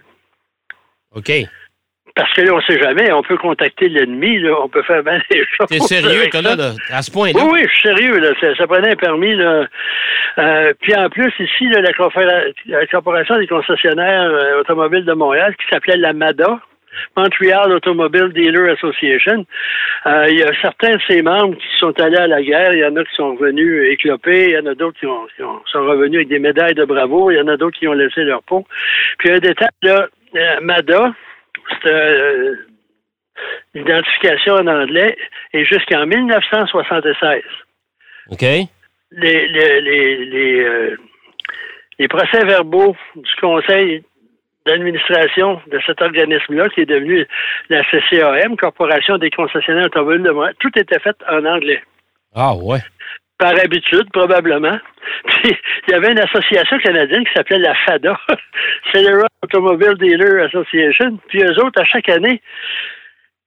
OK. 1.14 1.30
Parce 2.14 2.32
que 2.32 2.42
là, 2.42 2.52
on 2.52 2.56
ne 2.56 2.62
sait 2.62 2.78
jamais, 2.78 3.12
on 3.12 3.22
peut 3.22 3.36
contacter 3.36 3.88
l'ennemi, 3.88 4.40
on 4.48 4.68
peut 4.68 4.82
faire 4.82 5.02
bien 5.02 5.20
des 5.30 5.44
choses. 5.56 5.68
T'es 5.68 5.78
sérieux, 5.78 6.28
toi, 6.30 6.42
là, 6.42 6.72
à 6.90 7.02
ce 7.02 7.10
point-là? 7.10 7.40
Oui, 7.44 7.50
oui, 7.52 7.60
je 7.62 7.74
suis 7.74 7.88
sérieux, 7.88 8.18
là. 8.18 8.54
Ça, 8.56 8.66
prenait 8.66 8.90
un 8.90 8.96
permis, 8.96 9.34
là. 9.34 9.66
Euh, 10.38 10.72
puis 10.80 10.94
en 10.94 11.08
plus, 11.08 11.32
ici, 11.38 11.68
la, 11.68 11.92
Corporation 12.86 13.38
des 13.38 13.46
concessionnaires 13.46 14.30
euh, 14.30 14.60
automobiles 14.60 15.04
de 15.04 15.12
Montréal, 15.12 15.54
qui 15.56 15.66
s'appelait 15.68 15.96
la 15.96 16.12
MADA, 16.12 16.60
Montreal 17.16 17.72
Automobile 17.72 18.32
Dealer 18.34 18.72
Association. 18.72 19.46
Euh, 20.06 20.26
il 20.28 20.38
y 20.38 20.42
a 20.42 20.50
certains 20.60 20.96
de 20.96 21.00
ses 21.08 21.22
membres 21.22 21.56
qui 21.56 21.78
sont 21.78 21.98
allés 22.00 22.16
à 22.16 22.26
la 22.26 22.42
guerre. 22.42 22.72
Il 22.72 22.80
y 22.80 22.84
en 22.84 22.96
a 22.96 23.04
qui 23.04 23.14
sont 23.14 23.36
revenus 23.36 23.92
éclopés. 23.92 24.50
Il 24.50 24.54
y 24.54 24.58
en 24.58 24.66
a 24.66 24.74
d'autres 24.74 24.98
qui, 24.98 25.06
sont 25.06 25.84
revenus 25.84 26.16
avec 26.16 26.28
des 26.28 26.38
médailles 26.38 26.74
de 26.74 26.84
bravo. 26.84 27.30
Il 27.30 27.36
y 27.36 27.40
en 27.40 27.48
a 27.48 27.56
d'autres 27.56 27.78
qui 27.78 27.86
ont 27.86 27.92
laissé 27.92 28.24
leur 28.24 28.42
peau. 28.42 28.66
Puis 29.18 29.30
un 29.30 29.38
détail, 29.38 29.68
là, 29.82 30.08
MADA, 30.62 31.12
l'identification 33.74 34.54
en 34.54 34.66
anglais, 34.66 35.16
et 35.52 35.64
jusqu'en 35.64 36.06
1976. 36.06 37.42
OK. 38.30 38.42
Les, 38.42 38.68
les, 39.48 39.80
les, 39.80 40.60
euh, 40.60 40.96
les, 41.98 42.08
procès-verbaux 42.08 42.96
du 43.16 43.34
conseil 43.40 44.04
d'administration 44.66 45.60
de 45.66 45.80
cet 45.84 46.00
organisme-là, 46.00 46.68
qui 46.68 46.82
est 46.82 46.86
devenu 46.86 47.26
la 47.70 47.82
CCAM, 47.84 48.56
Corporation 48.56 49.18
des 49.18 49.30
concessionnaires 49.30 49.86
automobiles 49.86 50.22
de 50.22 50.30
Montréal, 50.30 50.54
tout 50.60 50.70
était 50.78 51.00
fait 51.00 51.16
en 51.28 51.44
anglais. 51.44 51.82
Ah 52.34 52.54
ouais 52.54 52.78
par 53.40 53.58
habitude, 53.58 54.08
probablement. 54.12 54.78
Puis, 55.26 55.56
il 55.88 55.92
y 55.92 55.94
avait 55.94 56.12
une 56.12 56.20
association 56.20 56.78
canadienne 56.78 57.24
qui 57.24 57.32
s'appelait 57.34 57.58
la 57.58 57.74
FADA, 57.74 58.20
Federal 58.92 59.26
Automobile 59.42 59.94
Dealer 59.98 60.44
Association. 60.44 61.18
Puis 61.28 61.42
eux 61.42 61.58
autres, 61.64 61.80
à 61.80 61.84
chaque 61.84 62.08
année, 62.10 62.40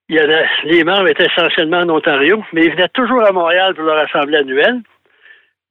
il 0.09 0.17
y 0.17 0.19
en 0.19 0.29
a, 0.29 0.43
les 0.65 0.83
membres 0.83 1.07
étaient 1.07 1.27
essentiellement 1.27 1.79
en 1.81 1.89
Ontario, 1.89 2.43
mais 2.51 2.65
ils 2.65 2.71
venaient 2.71 2.89
toujours 2.89 3.23
à 3.23 3.31
Montréal 3.31 3.75
pour 3.75 3.85
leur 3.85 3.99
assemblée 3.99 4.37
annuelle. 4.37 4.81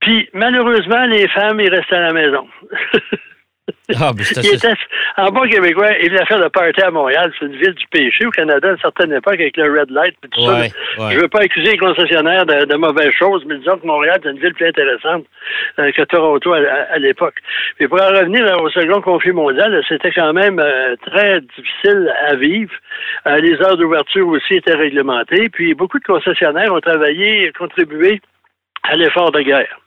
Puis, 0.00 0.28
malheureusement, 0.32 1.04
les 1.06 1.28
femmes, 1.28 1.60
ils 1.60 1.74
restaient 1.74 1.96
à 1.96 2.12
la 2.12 2.12
maison. 2.12 2.48
Ah, 4.00 4.12
ben, 4.14 4.24
il 4.36 4.54
était, 4.54 4.74
en 5.16 5.30
bon 5.30 5.42
québécois, 5.48 5.90
il 6.00 6.10
venait 6.10 6.24
faire 6.26 6.38
le 6.38 6.48
party 6.50 6.80
à 6.82 6.90
Montréal. 6.90 7.32
C'est 7.38 7.46
une 7.46 7.56
ville 7.56 7.74
du 7.74 7.86
péché 7.88 8.24
au 8.24 8.30
Canada 8.30 8.68
à 8.68 8.70
une 8.72 8.78
certaine 8.78 9.12
époque 9.12 9.34
avec 9.34 9.56
le 9.56 9.64
red 9.64 9.90
light 9.90 10.14
et 10.24 10.28
tout 10.28 10.46
ça. 10.46 11.10
Je 11.10 11.18
veux 11.18 11.28
pas 11.28 11.40
accuser 11.40 11.72
les 11.72 11.78
concessionnaires 11.78 12.46
de, 12.46 12.76
mauvaises 12.76 13.12
choses, 13.18 13.44
mais 13.44 13.58
disons 13.58 13.78
que 13.78 13.86
Montréal 13.86 14.20
est 14.24 14.30
une 14.30 14.38
ville 14.38 14.54
plus 14.54 14.68
intéressante 14.68 15.24
euh, 15.80 15.90
que 15.90 16.02
Toronto 16.02 16.52
à, 16.52 16.98
l'époque. 16.98 17.34
Mais 17.80 17.88
pour 17.88 18.00
en 18.00 18.08
revenir 18.08 18.44
au 18.62 18.70
second 18.70 19.00
conflit 19.00 19.32
mondial, 19.32 19.82
c'était 19.88 20.12
quand 20.12 20.32
même 20.32 20.60
euh, 20.60 20.94
très 21.04 21.40
difficile 21.40 22.12
à 22.28 22.36
vivre. 22.36 22.72
Euh, 23.26 23.38
les 23.38 23.60
heures 23.62 23.76
d'ouverture 23.76 24.28
aussi 24.28 24.54
étaient 24.54 24.74
réglementées. 24.74 25.48
Puis 25.48 25.74
beaucoup 25.74 25.98
de 25.98 26.04
concessionnaires 26.04 26.72
ont 26.72 26.80
travaillé 26.80 27.46
et 27.46 27.52
contribué 27.52 28.20
à 28.84 28.94
l'effort 28.94 29.32
de 29.32 29.42
guerre 29.42 29.81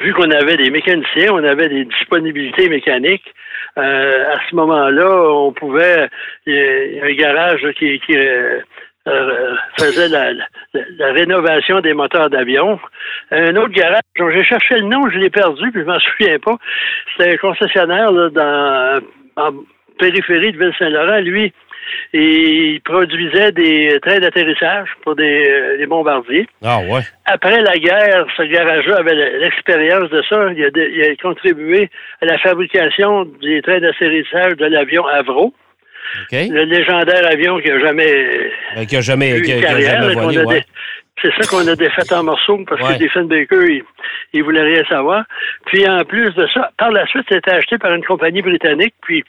vu 0.00 0.12
qu'on 0.14 0.30
avait 0.30 0.56
des 0.56 0.70
mécaniciens, 0.70 1.32
on 1.32 1.44
avait 1.44 1.68
des 1.68 1.84
disponibilités 1.84 2.68
mécaniques, 2.68 3.34
euh, 3.78 4.34
à 4.34 4.38
ce 4.48 4.54
moment-là, 4.56 5.30
on 5.30 5.52
pouvait, 5.52 6.08
il 6.46 6.54
y 6.54 7.00
a 7.00 7.04
un 7.04 7.14
garage 7.14 7.66
qui, 7.78 8.00
euh, 8.10 8.60
euh, 9.06 9.54
faisait 9.78 10.08
la, 10.08 10.32
rénovation 11.12 11.80
des 11.80 11.94
moteurs 11.94 12.30
d'avion. 12.30 12.78
Un 13.30 13.56
autre 13.56 13.72
garage, 13.72 14.02
j'ai 14.16 14.44
cherché 14.44 14.76
le 14.76 14.82
nom, 14.82 15.08
je 15.10 15.18
l'ai 15.18 15.30
perdu, 15.30 15.70
puis 15.70 15.82
je 15.82 15.86
m'en 15.86 15.98
souviens 16.18 16.38
pas. 16.38 16.56
C'était 17.16 17.34
un 17.34 17.36
concessionnaire 17.36 18.12
dans 18.12 19.00
en 19.36 19.52
périphérie 19.98 20.52
de 20.52 20.58
Ville-Saint-Laurent. 20.58 21.20
Lui, 21.20 21.52
et 22.12 22.74
il 22.74 22.80
produisait 22.80 23.52
des 23.52 23.98
trains 24.02 24.18
d'atterrissage 24.18 24.88
pour 25.02 25.14
des, 25.14 25.48
euh, 25.48 25.86
bombardiers. 25.86 26.46
Ah 26.62 26.78
ouais. 26.80 27.00
Après 27.26 27.60
la 27.60 27.76
guerre, 27.78 28.26
ce 28.36 28.42
garage-là 28.42 28.96
avait 28.98 29.14
l'expérience 29.38 30.10
de 30.10 30.22
ça. 30.28 30.48
Il 30.56 30.64
a, 30.64 31.16
contribué 31.22 31.90
à 32.22 32.26
la 32.26 32.38
fabrication 32.38 33.24
des 33.42 33.62
trains 33.62 33.80
d'atterrissage 33.80 34.56
de 34.56 34.66
l'avion 34.66 35.06
Avro. 35.06 35.52
Le 36.32 36.64
légendaire 36.64 37.26
avion 37.30 37.58
qui 37.58 37.68
n'a 37.68 37.80
jamais, 37.80 38.50
ben, 38.74 38.86
qui 38.86 38.96
a 38.96 39.00
jamais, 39.00 39.42
qui 39.42 39.60
jamais 39.60 40.14
volé, 40.14 40.64
C'est 41.20 41.32
ça 41.34 41.50
qu'on 41.50 41.66
a 41.68 41.76
défait 41.76 42.14
en 42.14 42.24
morceaux 42.24 42.64
parce 42.66 42.80
que 42.80 42.98
Diefenbaker, 42.98 43.64
il, 43.64 43.84
ne 44.34 44.42
voulait 44.42 44.62
rien 44.62 44.84
savoir. 44.88 45.24
Puis 45.66 45.86
en 45.86 46.04
plus 46.04 46.34
de 46.34 46.46
ça, 46.54 46.70
par 46.78 46.90
la 46.92 47.06
suite, 47.06 47.26
c'était 47.28 47.50
acheté 47.50 47.76
par 47.76 47.92
une 47.92 48.04
compagnie 48.04 48.40
britannique. 48.40 48.94
Puis 49.02 49.22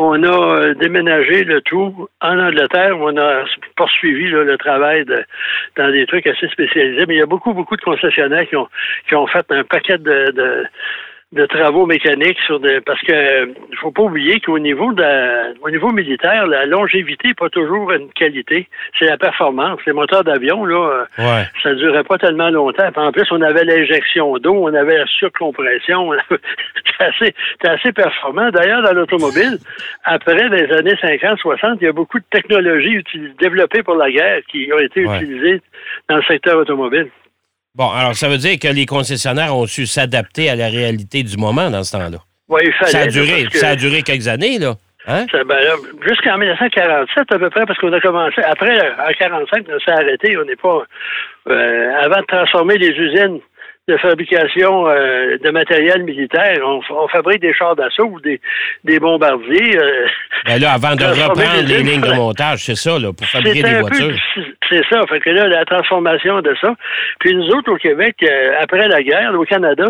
On 0.00 0.22
a 0.22 0.28
euh, 0.28 0.74
déménagé 0.74 1.42
le 1.42 1.60
tout 1.60 2.08
en 2.20 2.38
Angleterre. 2.38 2.96
On 3.00 3.16
a 3.16 3.44
poursuivi 3.74 4.28
le 4.28 4.56
travail 4.56 5.04
dans 5.76 5.90
des 5.90 6.06
trucs 6.06 6.24
assez 6.28 6.46
spécialisés. 6.46 7.04
Mais 7.08 7.16
il 7.16 7.18
y 7.18 7.22
a 7.22 7.26
beaucoup, 7.26 7.52
beaucoup 7.52 7.76
de 7.76 7.82
concessionnaires 7.82 8.48
qui 8.48 8.54
ont, 8.54 8.68
qui 9.08 9.16
ont 9.16 9.26
fait 9.26 9.44
un 9.50 9.64
paquet 9.64 9.98
de, 9.98 10.30
de 10.30 10.66
de 11.32 11.44
travaux 11.44 11.84
mécaniques 11.84 12.38
sur 12.46 12.58
des 12.58 12.80
parce 12.80 13.00
que 13.02 13.48
il 13.48 13.76
faut 13.76 13.90
pas 13.90 14.02
oublier 14.02 14.40
qu'au 14.40 14.58
niveau 14.58 14.92
de 14.94 15.60
au 15.60 15.68
niveau 15.70 15.90
militaire, 15.92 16.46
la 16.46 16.64
longévité 16.64 17.28
n'est 17.28 17.34
pas 17.34 17.50
toujours 17.50 17.92
une 17.92 18.10
qualité, 18.12 18.66
c'est 18.98 19.04
la 19.04 19.18
performance. 19.18 19.78
Les 19.86 19.92
moteurs 19.92 20.24
d'avion 20.24 20.64
là, 20.64 21.04
Ouais. 21.18 21.24
euh, 21.24 21.42
ça 21.62 21.74
durait 21.74 22.04
pas 22.04 22.16
tellement 22.16 22.48
longtemps. 22.48 22.88
En 22.96 23.12
plus, 23.12 23.26
on 23.30 23.42
avait 23.42 23.64
l'injection 23.64 24.38
d'eau, 24.38 24.54
on 24.54 24.72
avait 24.72 24.96
la 24.96 25.06
surcompression. 25.06 26.12
C'était 26.30 27.04
assez, 27.04 27.34
c'était 27.52 27.68
assez 27.68 27.92
performant. 27.92 28.48
D'ailleurs, 28.50 28.82
dans 28.82 28.92
l'automobile, 28.94 29.58
après 30.04 30.48
les 30.48 30.72
années 30.72 30.94
50-60, 30.94 31.76
il 31.80 31.84
y 31.84 31.88
a 31.88 31.92
beaucoup 31.92 32.18
de 32.18 32.24
technologies 32.30 33.04
développées 33.38 33.82
pour 33.82 33.94
la 33.96 34.10
guerre 34.10 34.40
qui 34.50 34.68
ont 34.74 34.78
été 34.80 35.06
Ouais. 35.06 35.16
utilisées 35.18 35.60
dans 36.08 36.16
le 36.16 36.22
secteur 36.22 36.56
automobile. 36.58 37.08
Bon, 37.78 37.88
alors 37.90 38.14
ça 38.16 38.28
veut 38.28 38.38
dire 38.38 38.58
que 38.58 38.68
les 38.68 38.86
concessionnaires 38.86 39.56
ont 39.56 39.66
su 39.66 39.86
s'adapter 39.86 40.50
à 40.50 40.56
la 40.56 40.66
réalité 40.68 41.22
du 41.22 41.36
moment 41.36 41.70
dans 41.70 41.84
ce 41.84 41.92
temps-là. 41.92 42.18
Ouais, 42.48 42.62
il 42.64 42.72
fallait, 42.72 42.90
Ça 42.90 42.98
a 43.02 43.06
duré, 43.06 43.44
que- 43.44 43.56
ça 43.56 43.68
a 43.70 43.76
duré 43.76 44.02
quelques 44.02 44.26
années, 44.26 44.58
là. 44.58 44.74
Hein? 45.06 45.24
Ben 45.46 45.56
jusqu'en 46.06 46.36
1947 46.36 47.32
à 47.32 47.38
peu 47.38 47.48
près, 47.50 47.64
parce 47.66 47.78
qu'on 47.78 47.92
a 47.92 48.00
commencé. 48.00 48.42
Après, 48.42 48.78
en 48.80 49.12
45, 49.18 49.64
on 49.72 49.78
s'est 49.78 49.92
arrêté. 49.92 50.36
On 50.36 50.44
n'est 50.44 50.56
pas. 50.56 50.82
euh, 51.48 51.90
avant 52.02 52.20
de 52.20 52.26
transformer 52.26 52.76
les 52.76 52.88
usines 52.90 53.38
de 53.88 53.96
fabrication 53.96 54.86
euh, 54.86 55.38
de 55.38 55.50
matériel 55.50 56.02
militaire, 56.04 56.58
on, 56.62 56.80
on 56.90 57.08
fabrique 57.08 57.40
des 57.40 57.54
chars 57.54 57.74
d'assaut 57.74 58.04
ou 58.04 58.20
des, 58.20 58.38
des 58.84 59.00
bombardiers. 59.00 59.78
euh, 59.78 60.06
Ben 60.46 60.60
là, 60.60 60.72
avant 60.72 60.94
de 60.94 61.04
reprendre 61.04 61.66
les 61.66 61.82
lignes, 61.82 62.02
de 62.02 62.12
montage, 62.14 62.64
c'est 62.64 62.76
ça, 62.76 62.98
là, 62.98 63.12
pour 63.16 63.26
fabriquer 63.26 63.62
des 63.62 63.80
voitures. 63.80 64.14
C'est 64.68 64.84
ça. 64.90 65.06
Fait 65.08 65.20
que 65.20 65.30
là, 65.30 65.48
la 65.48 65.64
transformation 65.64 66.42
de 66.42 66.54
ça. 66.60 66.74
Puis 67.20 67.34
nous 67.34 67.48
autres, 67.48 67.72
au 67.72 67.76
Québec, 67.76 68.16
euh, 68.22 68.52
après 68.60 68.86
la 68.88 69.02
guerre, 69.02 69.32
au 69.34 69.44
Canada, 69.44 69.86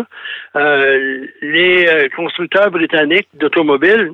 les 1.41 2.09
constructeurs 2.15 2.71
britanniques 2.71 3.27
d'automobiles 3.33 4.11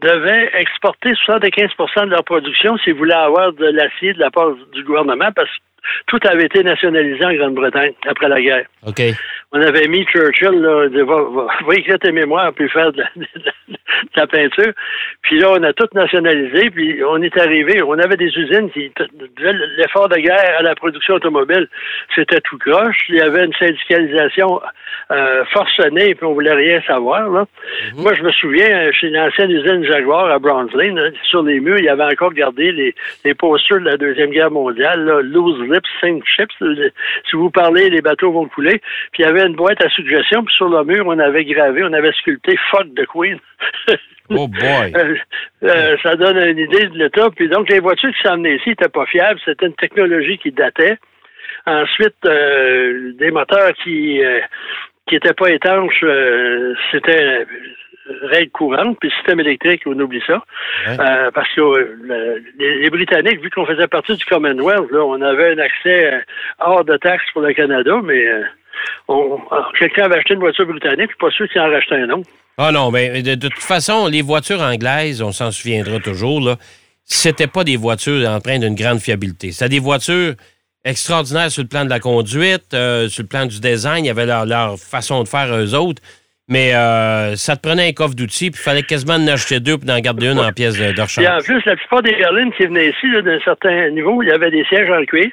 devaient 0.00 0.50
exporter 0.54 1.12
75% 1.26 2.06
de 2.06 2.10
leur 2.10 2.24
production 2.24 2.76
s'ils 2.78 2.94
voulaient 2.94 3.12
avoir 3.14 3.52
de 3.52 3.66
l'acier 3.66 4.14
de 4.14 4.20
la 4.20 4.30
part 4.30 4.52
du 4.72 4.84
gouvernement 4.84 5.30
parce 5.34 5.48
que 5.50 5.56
tout 6.06 6.18
avait 6.24 6.46
été 6.46 6.62
nationalisé 6.62 7.24
en 7.24 7.32
Grande-Bretagne 7.34 7.92
après 8.08 8.28
la 8.28 8.40
guerre. 8.40 8.66
On 9.56 9.60
avait 9.62 9.86
mis 9.86 10.04
Churchill, 10.06 10.50
là, 10.60 10.88
de, 10.88 11.02
va, 11.02 11.22
va, 11.22 11.46
va 11.66 11.74
écrire 11.74 11.98
tes 12.00 12.10
mémoires, 12.12 12.52
puis 12.52 12.68
faire 12.68 12.92
de 12.92 12.98
la, 12.98 13.08
de 13.16 13.26
la- 13.44 13.52
de 14.04 14.20
la 14.20 14.26
peinture. 14.26 14.72
Puis 15.22 15.38
là, 15.38 15.48
on 15.52 15.62
a 15.62 15.72
tout 15.72 15.86
nationalisé, 15.94 16.70
puis 16.70 17.02
on 17.04 17.22
est 17.22 17.36
arrivé, 17.38 17.80
on 17.82 17.98
avait 17.98 18.16
des 18.16 18.26
usines 18.36 18.70
qui, 18.70 18.92
l'effort 19.78 20.08
de 20.08 20.16
guerre 20.16 20.56
à 20.58 20.62
la 20.62 20.74
production 20.74 21.14
automobile, 21.14 21.68
c'était 22.14 22.40
tout 22.40 22.58
croche. 22.58 22.96
Il 23.08 23.16
y 23.16 23.20
avait 23.20 23.44
une 23.44 23.52
syndicalisation 23.54 24.60
euh, 25.10 25.44
forcenée, 25.52 26.14
puis 26.14 26.24
on 26.26 26.34
voulait 26.34 26.52
rien 26.54 26.80
savoir. 26.86 27.28
Là. 27.30 27.46
Moi, 27.96 28.14
je 28.14 28.22
me 28.22 28.32
souviens, 28.32 28.90
chez 28.92 29.10
l'ancienne 29.10 29.50
usine 29.50 29.84
Jaguar 29.84 30.26
à 30.30 30.38
Brownsville, 30.38 30.94
là, 30.94 31.10
sur 31.24 31.42
les 31.42 31.60
murs, 31.60 31.78
il 31.78 31.84
y 31.84 31.88
avait 31.88 32.04
encore 32.04 32.32
gardé 32.32 32.72
les, 32.72 32.94
les 33.24 33.34
posters 33.34 33.80
de 33.80 33.84
la 33.86 33.96
Deuxième 33.96 34.30
Guerre 34.30 34.50
mondiale, 34.50 35.04
là, 35.04 35.20
loose 35.22 35.60
lips, 35.70 35.88
sink 36.00 36.24
ships. 36.26 36.52
Si 37.30 37.36
vous 37.36 37.50
parlez, 37.50 37.90
les 37.90 38.00
bateaux 38.02 38.32
vont 38.32 38.48
couler. 38.48 38.80
Puis 39.12 39.22
il 39.22 39.26
y 39.26 39.28
avait 39.28 39.43
une 39.46 39.56
boîte 39.56 39.82
à 39.82 39.88
suggestions, 39.90 40.44
puis 40.44 40.54
sur 40.54 40.68
le 40.68 40.84
mur, 40.84 41.06
on 41.06 41.18
avait 41.18 41.44
gravé, 41.44 41.82
on 41.84 41.92
avait 41.92 42.12
sculpté 42.12 42.56
Fuck 42.70 42.94
the 42.94 43.06
Queen. 43.06 43.38
Oh 44.30 44.48
boy. 44.48 44.92
Euh, 44.94 45.16
euh, 45.70 45.96
ça 46.02 46.14
donne 46.16 46.36
une 46.36 46.58
idée 46.58 46.86
de 46.88 46.98
l'État. 46.98 47.28
Puis 47.34 47.48
donc, 47.48 47.70
les 47.70 47.80
voitures 47.80 48.10
qui 48.14 48.22
s'emmenaient 48.22 48.56
ici 48.56 48.70
n'étaient 48.70 48.88
pas 48.90 49.06
fiables. 49.06 49.40
C'était 49.44 49.66
une 49.66 49.74
technologie 49.74 50.36
qui 50.38 50.50
datait. 50.52 50.98
Ensuite, 51.66 52.16
euh, 52.26 53.12
des 53.18 53.30
moteurs 53.30 53.72
qui 53.82 54.20
qui 55.06 55.14
n'étaient 55.14 55.32
pas 55.34 55.50
étanches, 55.50 56.04
c'était 56.90 57.46
règle 58.24 58.50
courante, 58.50 58.98
puis 59.00 59.10
système 59.12 59.40
électrique, 59.40 59.82
on 59.86 59.98
oublie 59.98 60.22
ça. 60.26 60.42
Ouais. 60.86 60.96
Euh, 61.00 61.30
parce 61.30 61.50
que 61.54 61.60
euh, 61.60 61.96
le- 62.02 62.42
les, 62.58 62.78
les 62.80 62.90
Britanniques, 62.90 63.40
vu 63.42 63.48
qu'on 63.50 63.64
faisait 63.66 63.86
partie 63.86 64.16
du 64.16 64.24
Commonwealth, 64.26 64.90
là, 64.90 65.02
on 65.04 65.20
avait 65.22 65.52
un 65.54 65.58
accès 65.58 66.12
euh, 66.12 66.18
hors 66.58 66.84
de 66.84 66.96
taxe 66.98 67.24
pour 67.32 67.40
le 67.42 67.52
Canada, 67.54 68.00
mais 68.04 68.26
quelqu'un 69.78 70.04
avait 70.04 70.16
acheté 70.16 70.34
une 70.34 70.40
voiture 70.40 70.66
britannique, 70.66 71.10
je 71.10 71.14
suis 71.14 71.16
pas 71.18 71.30
sûr 71.30 71.48
qu'il 71.48 71.60
en 71.60 71.70
rachetait 71.70 71.96
un 71.96 72.10
autre. 72.10 72.28
Ah 72.58 72.70
non, 72.70 72.90
mais 72.90 73.22
de, 73.22 73.34
de 73.34 73.48
toute 73.48 73.62
façon, 73.62 74.06
les 74.06 74.22
voitures 74.22 74.60
anglaises, 74.60 75.22
on 75.22 75.32
s'en 75.32 75.50
souviendra 75.50 75.98
toujours, 75.98 76.40
là, 76.40 76.56
c'était 77.04 77.46
pas 77.46 77.64
des 77.64 77.76
voitures 77.76 78.28
empreintes 78.28 78.60
d'une 78.60 78.74
grande 78.74 79.00
fiabilité. 79.00 79.52
C'était 79.52 79.70
des 79.70 79.80
voitures 79.80 80.34
extraordinaires 80.84 81.50
sur 81.50 81.62
le 81.62 81.68
plan 81.68 81.84
de 81.84 81.90
la 81.90 82.00
conduite, 82.00 82.72
euh, 82.74 83.08
sur 83.08 83.22
le 83.22 83.28
plan 83.28 83.46
du 83.46 83.60
design. 83.60 84.04
Il 84.04 84.08
y 84.08 84.10
avait 84.10 84.26
leur, 84.26 84.46
leur 84.46 84.78
façon 84.78 85.22
de 85.22 85.28
faire 85.28 85.54
eux 85.54 85.74
autres. 85.74 86.02
Mais 86.46 86.74
euh, 86.74 87.36
ça 87.36 87.56
te 87.56 87.66
prenait 87.66 87.88
un 87.88 87.92
coffre 87.92 88.14
d'outils, 88.14 88.50
puis 88.50 88.60
il 88.60 88.64
fallait 88.64 88.82
quasiment 88.82 89.14
en 89.14 89.26
acheter 89.28 89.60
deux 89.60 89.78
puis 89.78 89.86
d'en 89.86 89.98
garder 90.00 90.26
une 90.26 90.38
en 90.38 90.52
pièces 90.52 90.76
de, 90.78 90.92
de 90.92 91.02
Puis 91.06 91.26
en 91.26 91.38
plus, 91.38 91.64
la 91.64 91.74
plupart 91.74 92.02
des 92.02 92.14
berlines 92.14 92.52
qui 92.52 92.66
venaient 92.66 92.90
ici, 92.90 93.06
d'un 93.22 93.40
certain 93.40 93.88
niveau, 93.90 94.22
il 94.22 94.28
y 94.28 94.32
avait 94.32 94.50
des 94.50 94.62
sièges 94.64 94.90
en 94.90 95.02
cuir, 95.06 95.30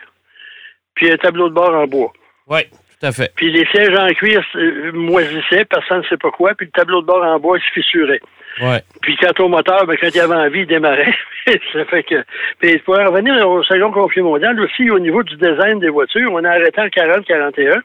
puis 0.96 1.12
un 1.12 1.18
tableau 1.18 1.50
de 1.50 1.54
bord 1.54 1.74
en 1.76 1.86
bois. 1.86 2.14
Oui, 2.48 2.62
tout 3.02 3.08
à 3.08 3.12
fait. 3.12 3.32
Puis 3.36 3.52
les 3.52 3.66
sièges 3.68 3.98
en 3.98 4.08
cuir 4.10 4.44
euh, 4.56 4.92
moisissaient, 4.94 5.66
personne 5.66 6.00
ne 6.00 6.04
sait 6.04 6.18
pas 6.18 6.30
quoi, 6.30 6.54
puis 6.56 6.68
le 6.68 6.72
tableau 6.72 7.02
de 7.02 7.08
bord 7.08 7.24
en 7.24 7.40
bois 7.40 7.58
se 7.58 7.72
fissurait. 7.74 8.22
Ouais. 8.62 8.82
Puis 9.02 9.18
quant 9.18 9.44
au 9.44 9.48
moteur, 9.48 9.88
ben, 9.88 9.98
quand 10.00 10.10
il 10.14 10.20
avait 10.20 10.36
envie, 10.36 10.60
il 10.60 10.68
démarrait. 10.68 11.14
ça 11.74 11.86
fait 11.86 12.04
que. 12.04 12.24
Puis 12.60 12.78
pour 12.80 13.00
en 13.00 13.10
revenir 13.10 13.50
au 13.50 13.64
second 13.64 13.92
conflit 13.92 14.22
mondial, 14.22 14.60
aussi 14.60 14.90
au 14.92 15.00
niveau 15.00 15.24
du 15.24 15.36
design 15.38 15.80
des 15.80 15.90
voitures, 15.90 16.32
on 16.32 16.44
a 16.44 16.50
arrêté 16.50 16.80
en 16.80 16.88
40-41 16.88 17.82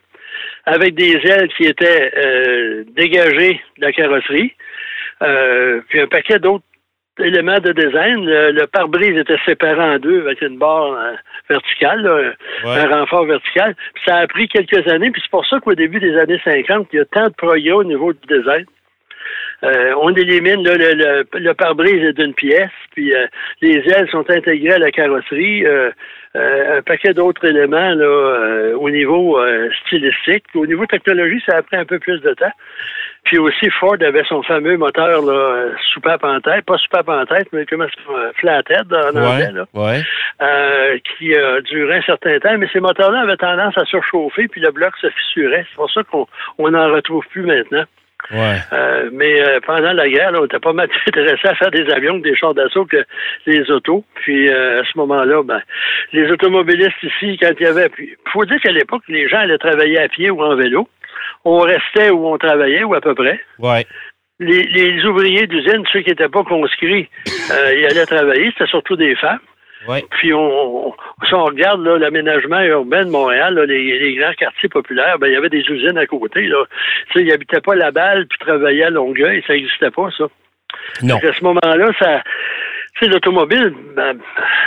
avec 0.67 0.95
des 0.95 1.15
ailes 1.25 1.49
qui 1.57 1.65
étaient 1.65 2.13
euh, 2.15 2.85
dégagées 2.95 3.61
de 3.79 3.87
la 3.87 3.93
carrosserie, 3.93 4.53
euh, 5.23 5.81
puis 5.89 6.01
un 6.01 6.09
paquet 6.09 6.39
d'autres 6.39 6.65
éléments 7.21 7.59
de 7.59 7.73
design. 7.73 8.25
Le, 8.25 8.51
le 8.53 8.67
pare-brise 8.67 9.17
était 9.19 9.39
séparé 9.47 9.81
en 9.81 9.99
deux 9.99 10.21
avec 10.21 10.41
une 10.43 10.59
barre 10.59 10.93
euh, 10.93 11.13
verticale, 11.49 12.03
là, 12.03 12.33
Ouais. 12.65 12.79
un 12.79 12.89
renfort 13.01 13.25
vertical. 13.27 13.75
Puis 13.95 14.05
ça 14.07 14.17
a 14.17 14.27
pris 14.27 14.49
quelques 14.49 14.87
années, 14.89 15.11
puis 15.11 15.21
c'est 15.23 15.31
pour 15.31 15.47
ça 15.47 15.59
qu'au 15.61 15.75
début 15.75 16.01
des 16.01 16.17
années 16.19 16.41
50, 16.45 16.89
il 16.93 16.97
y 16.97 17.01
a 17.01 17.05
tant 17.07 17.29
de 17.29 17.35
progrès 17.35 17.71
au 17.73 17.85
niveau 17.85 18.13
du 18.13 18.21
design. 18.29 18.65
Euh, 19.65 19.95
on 20.01 20.15
élimine 20.15 20.63
là, 20.63 20.75
le, 20.77 20.93
le, 20.95 21.27
le 21.39 21.55
pare-brise 21.55 22.15
d'une 22.15 22.35
pièce, 22.35 22.71
puis 22.93 23.15
euh, 23.15 23.27
les 23.63 23.77
ailes 23.91 24.09
sont 24.11 24.29
intégrées 24.31 24.75
à 24.75 24.79
la 24.79 24.91
carrosserie, 24.91 25.65
un 26.35 26.83
paquet 26.83 27.15
d'autres 27.15 27.47
éléments 27.47 27.95
là, 27.95 28.75
au 28.77 28.91
niveau 28.91 29.41
stylistique. 29.87 30.45
Au 30.55 30.67
niveau 30.67 30.85
technologie, 30.85 31.43
ça 31.49 31.57
a 31.57 31.63
pris 31.63 31.77
un 31.79 31.87
peu 31.87 31.99
plus 31.99 32.21
de 32.21 32.35
temps. 32.35 32.53
Puis 33.26 33.38
aussi, 33.38 33.68
Ford 33.71 33.97
avait 34.00 34.23
son 34.28 34.42
fameux 34.45 34.76
moteur 34.76 35.21
là, 35.23 35.33
euh, 35.33 35.73
soupape 35.92 36.23
en 36.25 36.40
tête, 36.40 36.64
pas 36.64 36.78
soupape 36.78 37.09
en 37.09 37.26
tête, 37.26 37.49
mais 37.52 37.66
comment 37.66 37.85
euh, 37.85 38.33
flathead 38.37 38.92
en 38.92 39.09
anglais, 39.16 39.50
là, 39.52 39.66
Ouais. 39.75 40.00
euh, 40.40 40.97
qui 41.18 41.35
a 41.37 41.61
duré 41.61 41.97
un 41.97 42.02
certain 42.02 42.38
temps. 42.38 42.56
Mais 42.56 42.68
ces 42.73 42.80
moteurs-là 42.80 43.21
avaient 43.23 43.37
tendance 43.37 43.76
à 43.76 43.85
surchauffer, 43.85 44.47
puis 44.49 44.61
le 44.61 44.71
bloc 44.71 44.92
se 45.00 45.09
fissurait. 45.11 45.66
C'est 45.68 45.76
pour 45.76 45.90
ça 45.90 46.02
qu'on 46.04 46.26
on 46.59 46.71
n'en 46.71 46.88
retrouve 46.92 47.25
plus 47.30 47.42
maintenant. 47.42 47.85
Ouais. 48.33 48.56
Euh, 48.73 49.11
mais 49.12 49.40
euh, 49.40 49.61
pendant 49.64 49.92
la 49.92 50.09
guerre, 50.09 50.33
là, 50.33 50.40
on 50.40 50.47
était 50.47 50.59
pas 50.59 50.73
mal 50.73 50.88
intéressé 51.06 51.47
à 51.49 51.54
faire 51.54 51.71
des 51.71 51.88
avions 51.92 52.18
des 52.18 52.35
chars 52.35 52.54
d'assaut 52.54 52.85
que 52.85 53.04
les 53.47 53.71
autos. 53.71 54.04
Puis 54.14 54.49
euh, 54.50 54.80
à 54.80 54.85
ce 54.85 54.99
moment-là, 54.99 55.42
ben, 55.45 55.61
les 56.12 56.30
automobilistes 56.30 57.02
ici, 57.02 57.38
quand 57.40 57.52
il 57.61 57.64
y 57.64 57.66
avait... 57.68 57.88
Puis, 57.88 58.16
faut 58.33 58.45
dire 58.45 58.61
qu'à 58.61 58.73
l'époque, 58.73 59.02
les 59.09 59.28
gens 59.28 59.38
allaient 59.38 59.59
travailler 59.59 59.99
à 59.99 60.09
pied 60.09 60.30
ou 60.30 60.42
en 60.42 60.56
vélo. 60.56 60.88
On 61.45 61.59
restait 61.61 62.11
où 62.11 62.26
on 62.26 62.38
travaillait, 62.38 62.85
ou 62.85 62.95
à 62.95 63.00
peu 63.00 63.14
près. 63.14 63.40
Ouais. 63.59 63.87
Les, 64.38 64.62
les 64.64 65.04
ouvriers 65.06 65.47
d'usine, 65.47 65.85
ceux 65.92 66.00
qui 66.00 66.11
n'étaient 66.11 66.28
pas 66.28 66.45
conscrits, 66.45 67.09
euh, 67.52 67.75
ils 67.75 67.87
allaient 67.87 68.04
travailler. 68.06 68.50
C'était 68.52 68.66
surtout 68.71 68.97
des 68.97 69.14
femmes. 69.16 69.38
Ouais. 69.88 70.04
Puis 70.18 70.33
on, 70.35 70.88
on- 70.88 70.95
si 71.26 71.33
on 71.35 71.45
regarde 71.45 71.85
l'aménagement 71.87 72.61
urbain 72.61 73.04
de 73.04 73.11
Montréal, 73.11 73.54
là, 73.54 73.64
les, 73.66 73.99
les 73.99 74.14
grands 74.16 74.33
quartiers 74.35 74.68
populaires, 74.68 75.18
ben 75.18 75.28
il 75.28 75.35
y 75.35 75.37
avait 75.37 75.49
des 75.49 75.64
usines 75.68 75.97
à 75.97 76.06
côté. 76.06 76.42
Là. 76.47 76.64
Ils 77.14 77.26
n'habitaient 77.26 77.61
pas 77.61 77.75
la 77.76 77.90
balle 77.92 78.26
puis 78.26 78.38
travaillaient 78.38 78.85
à 78.85 78.90
Longueuil, 78.90 79.42
ça 79.47 79.52
n'existait 79.54 79.90
pas, 79.90 80.09
ça. 80.18 80.25
Non. 81.02 81.16
À 81.16 81.33
ce 81.33 81.42
moment-là, 81.45 81.90
ça. 81.99 82.23
Sais, 82.99 83.09
l'automobile. 83.09 83.75
ben, 83.95 84.17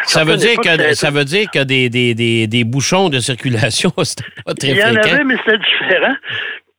Ça 0.03 0.24
veut 0.24 0.36
dire 0.38 0.57
que 0.62 0.93
ça 0.93 1.09
veut 1.09 1.25
dire 1.25 1.50
que 1.51 1.63
des, 1.63 1.89
des, 1.89 2.13
des, 2.13 2.45
des 2.48 2.63
bouchons 2.63 3.09
de 3.09 3.19
circulation, 3.19 3.91
c'était 4.03 4.24
pas 4.45 4.53
très 4.53 4.67
Il 4.69 4.77
y 4.77 4.83
en 4.83 4.88
fréquent. 4.93 5.09
avait, 5.15 5.24
mais 5.24 5.36
c'était 5.38 5.57
différent. 5.57 6.15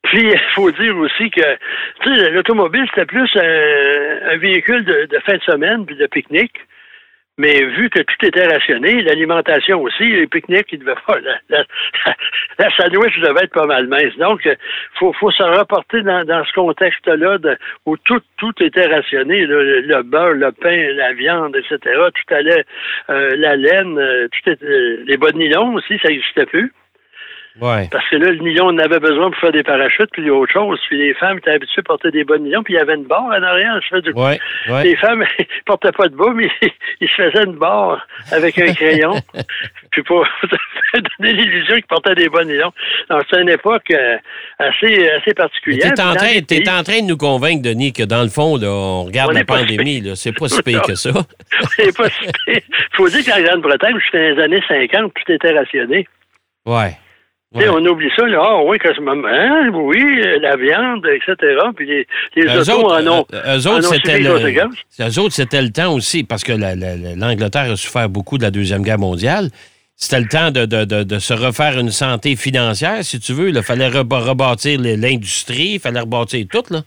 Puis, 0.04 0.22
il 0.22 0.40
faut 0.54 0.70
dire 0.72 0.96
aussi 0.96 1.30
que, 1.30 1.40
tu 2.02 2.16
sais, 2.16 2.30
l'automobile, 2.30 2.84
c'était 2.94 3.06
plus 3.06 3.28
un, 3.36 4.32
un 4.32 4.36
véhicule 4.38 4.84
de, 4.84 5.06
de 5.10 5.18
fin 5.26 5.34
de 5.36 5.42
semaine 5.42 5.84
puis 5.86 5.96
de 5.96 6.06
pique-nique. 6.06 6.54
Mais 7.40 7.64
vu 7.64 7.88
que 7.88 8.00
tout 8.00 8.26
était 8.26 8.46
rationné, 8.46 9.00
l'alimentation 9.00 9.80
aussi, 9.80 10.04
les 10.04 10.26
pique-niques, 10.26 10.68
ils 10.72 10.78
devaient 10.78 10.92
pas. 11.06 11.18
La, 11.48 11.64
la, 12.58 12.70
sandwich 12.76 13.18
devait 13.20 13.44
être 13.44 13.54
pas 13.54 13.64
mal 13.64 13.86
mince. 13.86 14.14
Donc, 14.18 14.42
il 14.44 14.58
faut, 14.98 15.14
faut 15.14 15.30
se 15.30 15.42
reporter 15.42 16.02
dans, 16.02 16.22
dans 16.26 16.44
ce 16.44 16.52
contexte-là 16.52 17.38
où 17.86 17.96
tout, 17.96 18.20
tout 18.36 18.52
était 18.60 18.86
rationné. 18.94 19.46
Le, 19.46 20.02
beurre, 20.02 20.34
le 20.34 20.52
pain, 20.52 20.92
la 20.92 21.14
viande, 21.14 21.56
etc. 21.56 21.78
Tout 21.86 22.34
allait, 22.34 22.66
euh, 23.08 23.34
la 23.36 23.56
laine, 23.56 23.98
euh, 23.98 24.28
tout 24.28 24.50
était, 24.50 24.98
les 25.06 25.16
bonnes 25.16 25.38
nylons 25.38 25.72
aussi, 25.76 25.98
ça 26.02 26.10
n'existait 26.10 26.44
plus. 26.44 26.74
Parce 27.58 28.08
que 28.08 28.16
là, 28.16 28.30
le 28.30 28.38
nylon, 28.38 28.68
on 28.68 28.78
avait 28.78 29.00
besoin 29.00 29.30
pour 29.30 29.40
faire 29.40 29.52
des 29.52 29.62
parachutes, 29.62 30.10
puis 30.12 30.30
autre 30.30 30.52
chose. 30.52 30.78
Puis 30.88 30.98
les 30.98 31.14
femmes 31.14 31.38
étaient 31.38 31.50
habituées 31.50 31.80
à 31.80 31.82
porter 31.82 32.10
des 32.10 32.24
bonnes 32.24 32.44
nylons, 32.44 32.62
puis 32.62 32.74
il 32.74 32.76
y 32.76 32.80
avait 32.80 32.94
une 32.94 33.04
barre 33.04 33.24
en 33.24 33.42
arrière. 33.42 33.80
Je 33.90 33.98
du... 33.98 34.12
ouais, 34.12 34.38
Les 34.84 34.96
femmes 34.96 35.20
ne 35.38 35.44
portaient 35.66 35.92
pas 35.92 36.08
de 36.08 36.14
bas, 36.14 36.32
mais 36.34 36.48
ils 37.00 37.08
se 37.08 37.14
faisaient 37.14 37.44
une 37.44 37.56
barre 37.56 38.06
avec 38.30 38.58
un 38.58 38.72
crayon. 38.72 39.20
puis 39.90 40.02
pour 40.04 40.24
donner 41.18 41.32
l'illusion 41.32 41.74
qu'ils 41.74 41.86
portaient 41.86 42.14
des 42.14 42.28
bonnes 42.28 42.48
nylons. 42.48 42.72
Donc, 43.08 43.22
c'est 43.30 43.40
une 43.40 43.48
époque 43.48 43.90
euh, 43.90 44.16
assez, 44.58 45.10
assez 45.10 45.34
particulière. 45.34 45.92
Tu 45.94 46.00
es, 46.54 46.68
en 46.68 46.82
train 46.84 47.00
de 47.00 47.06
nous 47.06 47.16
convaincre, 47.16 47.62
Denis, 47.62 47.92
que 47.92 48.04
dans 48.04 48.22
le 48.22 48.28
fond, 48.28 48.56
là, 48.56 48.68
on 48.68 49.04
regarde 49.04 49.32
la 49.32 49.44
pandémie. 49.44 50.02
C'est 50.14 50.32
pas 50.32 50.48
si 50.48 50.62
pire 50.62 50.82
que 50.82 50.94
ça. 50.94 51.10
c'est 51.76 51.96
pas 51.96 52.08
si 52.08 52.26
pire. 52.46 52.60
Il 52.68 52.96
faut 52.96 53.08
dire 53.08 53.24
qu'en 53.24 53.42
Grande-Bretagne, 53.42 53.98
jusqu'à 53.98 54.18
les 54.18 54.40
années 54.40 54.62
50, 54.68 55.12
tout 55.14 55.32
était 55.32 55.52
rationné. 55.52 56.06
Ouais. 56.64 56.96
On 57.52 57.84
oublie 57.84 58.10
ça, 58.16 58.26
là. 58.26 58.38
Ah 58.40 58.62
oui, 58.64 58.78
hein, 58.86 59.70
oui, 59.72 60.22
la 60.40 60.56
viande, 60.56 61.04
etc. 61.06 61.34
Puis 61.74 61.86
les, 61.86 62.06
les 62.36 62.70
autos 62.70 62.92
en 62.92 63.06
ont. 63.08 63.26
Euh, 63.34 63.58
eux 63.58 63.66
autres, 63.66 63.94
c'était 63.94 64.20
le, 64.20 64.30
eux 64.30 65.18
autres, 65.18 65.34
c'était 65.34 65.60
le 65.60 65.70
temps 65.70 65.92
aussi, 65.92 66.22
parce 66.22 66.44
que 66.44 66.52
l'Angleterre 66.52 67.72
a 67.72 67.76
souffert 67.76 68.08
beaucoup 68.08 68.38
de 68.38 68.44
la 68.44 68.52
Deuxième 68.52 68.82
Guerre 68.82 69.00
mondiale. 69.00 69.48
C'était 69.96 70.20
le 70.20 70.28
temps 70.28 70.50
de, 70.52 70.64
de, 70.64 70.84
de, 70.84 71.18
se 71.18 71.34
refaire 71.34 71.78
une 71.78 71.90
santé 71.90 72.36
financière, 72.36 73.04
si 73.04 73.18
tu 73.18 73.32
veux. 73.32 73.50
Il 73.50 73.62
fallait 73.62 73.88
rebâtir 73.88 74.80
l'industrie, 74.80 75.72
il 75.74 75.80
fallait 75.80 76.00
rebâtir 76.00 76.46
tout, 76.50 76.62
là. 76.70 76.82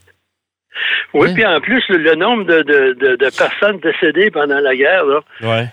Oui, 1.12 1.32
puis 1.32 1.46
en 1.46 1.60
plus, 1.60 1.82
le, 1.88 2.14
nombre 2.14 2.44
de, 2.44 2.62
de, 2.62 3.16
de, 3.16 3.36
personnes 3.36 3.78
décédées 3.78 4.30
pendant 4.30 4.58
la 4.58 4.74
guerre, 4.74 5.04
là, 5.04 5.20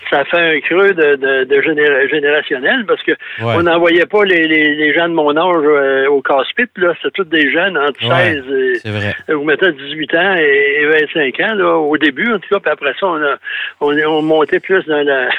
ça 0.09 0.23
fait 0.25 0.57
un 0.57 0.59
creux 0.61 0.93
de, 0.93 1.15
de, 1.15 1.61
générationnel 2.09 2.85
parce 2.85 3.01
que 3.03 3.13
on 3.41 3.63
n'envoyait 3.63 4.05
pas 4.05 4.23
les, 4.23 4.47
les, 4.47 4.93
gens 4.93 5.09
de 5.09 5.13
mon 5.13 5.35
âge 5.35 5.63
euh, 5.65 6.07
au 6.07 6.21
casse-pit. 6.21 6.69
C'était 6.75 7.11
tous 7.13 7.23
des 7.25 7.51
jeunes 7.51 7.77
entre 7.77 7.99
16 8.01 8.43
et, 9.27 9.33
vous 9.33 9.43
mettez 9.43 9.71
18 9.71 10.15
ans 10.15 10.35
et, 10.35 10.85
25 10.85 11.39
ans, 11.39 11.55
là, 11.55 11.77
au 11.77 11.97
début, 11.97 12.31
en 12.31 12.39
tout 12.39 12.49
cas, 12.49 12.59
puis 12.59 12.71
après 12.71 12.93
ça, 12.99 13.07
on 13.07 13.21
a 13.21 13.35
on, 13.79 13.97
on 13.97 14.21
montait 14.21 14.59
plus 14.59 14.83
dans 14.85 15.03
la, 15.05 15.29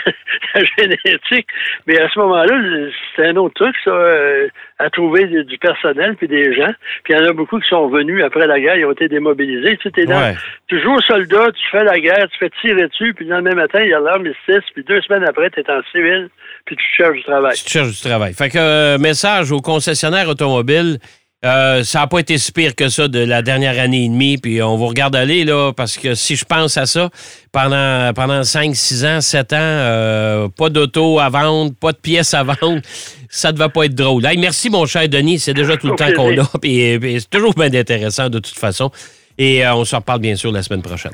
génétique. 0.79 1.47
Mais 1.87 2.01
à 2.01 2.09
ce 2.09 2.19
moment-là, 2.19 2.89
c'était 3.15 3.29
un 3.29 3.37
autre 3.37 3.55
truc, 3.55 3.77
ça. 3.85 3.91
Euh, 3.91 4.49
à 4.83 4.91
trouver 4.91 5.27
du, 5.27 5.59
personnel 5.59 6.17
puis 6.17 6.29
des 6.29 6.55
gens. 6.55 6.73
Puis 7.05 7.15
il 7.15 7.17
y 7.17 7.21
en 7.21 7.29
a 7.29 7.33
beaucoup 7.33 7.59
qui 7.61 7.69
sont 7.69 7.89
venus 7.89 8.23
après 8.25 8.47
la 8.47 8.59
guerre, 8.61 8.77
ils 8.77 8.85
ont 8.85 8.93
été 8.93 9.09
démobilisés. 9.09 9.52
Tu 9.61 10.07
dans, 10.07 10.35
tu 10.69 10.81
joues 10.83 10.95
au 10.95 11.01
soldat, 11.03 11.51
tu 11.53 11.63
fais 11.71 11.85
la 11.85 11.99
guerre, 11.99 12.27
tu 12.33 12.39
fais 12.39 12.51
tirer 12.61 12.89
dessus, 12.89 13.15
puis 13.15 13.25
le 13.25 13.35
lendemain 13.35 13.55
matin, 13.55 13.81
il 13.83 13.91
y 13.91 13.95
a 13.95 14.01
l'armistice, 14.01 14.65
puis 14.75 14.85
deux 14.85 15.01
semaines 15.03 15.25
après, 15.25 15.51
tu 15.51 15.61
es 15.61 15.71
en 15.71 15.81
civil, 15.93 16.29
puis 16.65 16.77
tu 16.77 16.85
cherches 16.97 17.17
du 17.17 17.23
travail. 17.25 17.57
Tu 17.57 17.71
cherches 17.71 17.91
du 17.91 18.01
travail. 18.01 18.35
Fait 18.35 18.49
que 18.49 18.59
euh, 18.59 18.99
message 18.99 19.53
aux 19.53 19.61
concessionnaires 19.61 20.29
automobiles. 20.29 20.99
Euh, 21.45 21.83
ça 21.83 22.01
n'a 22.01 22.07
pas 22.07 22.21
été 22.21 22.39
si 22.39 22.53
pire 22.53 22.77
que 22.77 22.89
ça 22.89 23.09
de 23.09 23.19
la 23.19 23.43
dernière 23.43 23.77
année 23.81 24.05
et 24.05 24.09
demie, 24.09 24.39
puis 24.39 24.63
on 24.63 24.77
vous 24.77 24.87
regarde 24.87 25.17
aller, 25.17 25.45
là, 25.45 25.73
parce 25.73 25.99
que 25.99 26.15
si 26.15 26.37
je 26.37 26.45
pense 26.45 26.77
à 26.77 26.87
ça, 26.87 27.11
pendant, 27.51 28.13
pendant 28.15 28.45
5, 28.45 28.77
6 28.77 29.05
ans, 29.05 29.21
7 29.21 29.53
ans, 29.53 29.57
euh, 29.59 30.49
pas 30.49 30.69
d'auto 30.69 31.19
à 31.19 31.31
vendre, 31.31 31.73
pas 31.75 31.91
de 31.91 31.97
pièces 31.97 32.33
à 32.35 32.45
vendre, 32.45 32.81
ça 33.29 33.51
ne 33.51 33.57
devait 33.57 33.71
pas 33.71 33.87
être 33.87 33.95
drôle. 33.95 34.23
merci, 34.39 34.71
mon 34.71 34.87
cher 34.87 35.09
Denis, 35.09 35.41
c'est 35.41 35.55
déjà 35.55 35.77
tout 35.77 35.89
le 35.89 35.97
temps 35.97 36.13
qu'on 36.13 36.39
a, 36.39 36.49
puis, 36.61 36.97
c'est 37.19 37.31
toujours 37.31 37.55
bien 37.55 37.75
intéressant 37.75 38.29
de 38.29 38.39
toute 38.39 38.57
façon. 38.57 38.93
Et 39.39 39.65
euh, 39.65 39.75
on 39.75 39.85
se 39.85 39.97
reparle 39.97 40.21
bien 40.21 40.37
sûr 40.37 40.53
la 40.53 40.63
semaine 40.63 40.83
prochaine. 40.83 41.13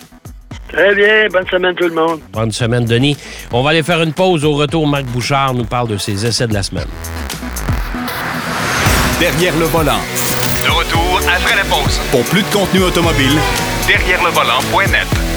Très 0.73 0.95
bien. 0.95 1.29
Bonne 1.33 1.47
semaine 1.49 1.75
tout 1.75 1.89
le 1.89 1.95
monde. 1.95 2.21
Bonne 2.33 2.53
semaine, 2.53 2.85
Denis. 2.85 3.17
On 3.53 3.63
va 3.63 3.71
aller 3.71 3.83
faire 3.83 4.03
une 4.03 4.13
pause. 4.13 4.45
Au 4.45 4.53
retour, 4.53 4.87
Marc 4.87 5.05
Bouchard 5.05 5.55
nous 5.55 5.65
parle 5.65 5.89
de 5.89 5.97
ses 5.97 6.27
essais 6.27 6.47
de 6.47 6.55
la 6.55 6.63
semaine. 6.63 6.89
Derrière 9.19 9.57
le 9.57 9.65
volant. 9.67 10.01
De 10.65 10.71
retour 10.71 11.21
après 11.29 11.57
la 11.57 11.65
pause. 11.65 12.01
Pour 12.11 12.23
plus 12.25 12.43
de 12.43 12.49
contenu 12.53 12.83
automobile, 12.83 13.37
derrière 13.87 14.23
le 14.23 14.31
volant.net. 14.31 15.28